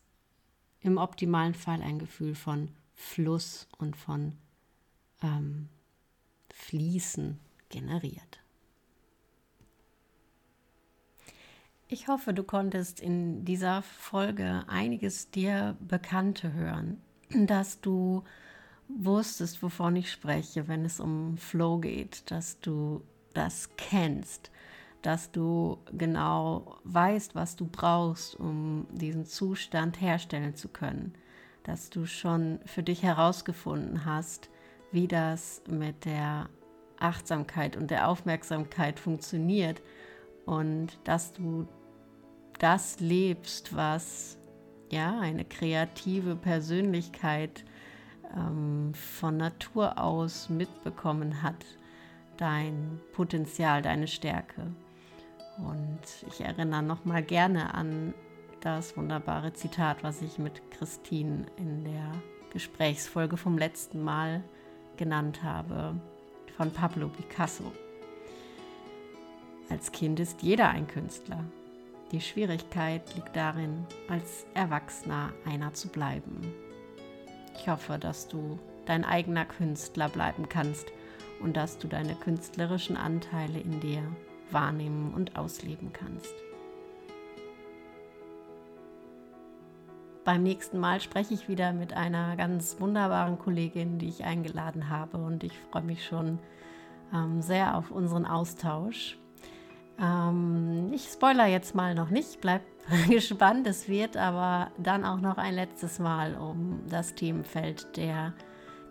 im 0.82 0.98
optimalen 0.98 1.54
Fall 1.54 1.82
ein 1.82 2.00
Gefühl 2.00 2.36
von 2.36 2.70
Fluss 2.94 3.68
und 3.78 3.96
von 3.96 4.34
ähm, 5.22 5.70
Fließen 6.54 7.40
generiert. 7.70 8.40
Ich 11.88 12.08
hoffe, 12.08 12.34
du 12.34 12.44
konntest 12.44 13.00
in 13.00 13.46
dieser 13.46 13.82
Folge 13.84 14.64
einiges 14.68 15.30
dir 15.30 15.78
Bekannte 15.80 16.54
hören, 16.54 17.02
dass 17.30 17.82
du 17.82 18.24
wusstest, 18.88 19.62
wovon 19.62 19.96
ich 19.96 20.12
spreche, 20.12 20.68
wenn 20.68 20.86
es 20.86 21.00
um 21.00 21.38
Flow 21.38 21.78
geht, 21.78 22.32
dass 22.32 22.60
du 22.60 23.04
das 23.34 23.70
kennst, 23.78 24.52
dass 25.04 25.32
du 25.32 25.78
genau 25.92 26.78
weißt, 26.86 27.36
was 27.36 27.56
du 27.56 27.68
brauchst, 27.68 28.40
um 28.40 28.88
diesen 28.92 29.26
Zustand 29.26 30.02
herstellen 30.02 30.56
zu 30.56 30.70
können, 30.70 31.14
dass 31.64 31.90
du 31.90 32.06
schon 32.06 32.60
für 32.66 32.84
dich 32.84 33.04
herausgefunden 33.04 34.06
hast, 34.06 34.50
wie 34.92 35.08
das 35.08 35.62
mit 35.70 36.06
der 36.06 36.50
Achtsamkeit 37.00 37.76
und 37.76 37.92
der 37.92 38.08
Aufmerksamkeit 38.08 39.00
funktioniert 39.00 39.82
und 40.46 40.98
dass 41.04 41.34
du 41.34 41.68
das 42.60 43.00
lebst, 43.00 43.76
was 43.76 44.38
ja 44.90 45.20
eine 45.20 45.44
kreative 45.44 46.36
Persönlichkeit 46.36 47.66
ähm, 48.36 48.94
von 48.94 49.36
Natur 49.38 49.98
aus 49.98 50.50
mitbekommen 50.50 51.42
hat, 51.42 51.66
dein 52.38 53.02
Potenzial, 53.14 53.82
deine 53.82 54.08
Stärke. 54.08 54.72
Und 55.58 56.02
ich 56.28 56.42
erinnere 56.42 56.84
noch 56.84 57.06
mal 57.06 57.24
gerne 57.24 57.74
an 57.74 58.14
das 58.62 58.96
wunderbare 58.98 59.54
Zitat, 59.54 60.04
was 60.04 60.22
ich 60.22 60.40
mit 60.40 60.72
Christine 60.72 61.46
in 61.58 61.84
der 61.84 62.12
Gesprächsfolge 62.52 63.38
vom 63.38 63.58
letzten 63.58 64.02
Mal 64.02 64.44
genannt 64.98 65.44
habe, 65.44 65.96
von 66.56 66.72
Pablo 66.72 67.10
Picasso. 67.10 67.72
Als 69.70 69.92
Kind 69.92 70.20
ist 70.20 70.42
jeder 70.42 70.70
ein 70.70 70.88
Künstler. 70.88 71.44
Die 72.12 72.22
Schwierigkeit 72.22 73.16
liegt 73.16 73.36
darin, 73.36 73.86
als 74.08 74.46
Erwachsener 74.54 75.34
einer 75.46 75.74
zu 75.74 75.88
bleiben. 75.88 76.54
Ich 77.56 77.68
hoffe, 77.68 77.98
dass 77.98 78.28
du 78.28 78.60
dein 78.86 79.04
eigener 79.04 79.46
Künstler 79.46 80.10
bleiben 80.10 80.48
kannst 80.48 80.88
und 81.42 81.58
dass 81.58 81.80
du 81.80 81.88
deine 81.88 82.16
künstlerischen 82.16 82.98
Anteile 82.98 83.60
in 83.60 83.80
dir 83.80 84.04
wahrnehmen 84.52 85.14
und 85.14 85.36
ausleben 85.36 85.92
kannst. 85.94 86.34
Beim 90.24 90.44
nächsten 90.44 90.80
Mal 90.80 91.02
spreche 91.02 91.34
ich 91.34 91.50
wieder 91.50 91.74
mit 91.74 91.94
einer 91.94 92.38
ganz 92.38 92.80
wunderbaren 92.80 93.38
Kollegin, 93.38 94.00
die 94.00 94.08
ich 94.08 94.24
eingeladen 94.24 94.90
habe 94.90 95.18
und 95.18 95.44
ich 95.44 95.54
freue 95.72 95.84
mich 95.84 96.06
schon 96.06 96.40
ähm, 97.14 97.42
sehr 97.42 97.76
auf 97.76 97.92
unseren 97.92 98.26
Austausch. 98.26 99.18
Ähm, 100.00 100.92
ich 100.94 101.04
spoiler 101.08 101.48
jetzt 101.48 101.76
mal 101.76 101.94
noch 101.94 102.10
nicht, 102.10 102.40
bleib 102.40 102.62
gespannt. 103.10 103.68
Es 103.68 103.90
wird 103.90 104.16
aber 104.16 104.72
dann 104.78 105.04
auch 105.04 105.20
noch 105.20 105.38
ein 105.38 105.56
letztes 105.56 106.00
Mal 106.00 106.36
um 106.36 106.82
das 106.90 107.16
Themenfeld 107.16 107.98
der 107.98 108.34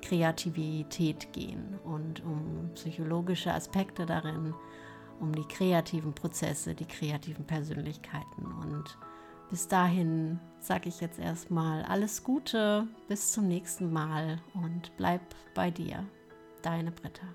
Kreativität 0.02 1.32
gehen 1.32 1.78
und 1.84 2.22
um 2.24 2.70
psychologische 2.74 3.54
Aspekte 3.54 4.04
darin, 4.04 4.52
um 5.22 5.34
die 5.34 5.46
kreativen 5.46 6.12
Prozesse, 6.12 6.74
die 6.74 6.84
kreativen 6.84 7.46
Persönlichkeiten. 7.46 8.44
Und 8.60 8.98
bis 9.48 9.68
dahin 9.68 10.40
sage 10.58 10.88
ich 10.88 11.00
jetzt 11.00 11.18
erstmal 11.18 11.84
alles 11.84 12.24
Gute, 12.24 12.86
bis 13.08 13.32
zum 13.32 13.48
nächsten 13.48 13.92
Mal 13.92 14.42
und 14.54 14.94
bleib 14.96 15.22
bei 15.54 15.70
dir. 15.70 16.04
Deine 16.62 16.90
Britta. 16.90 17.26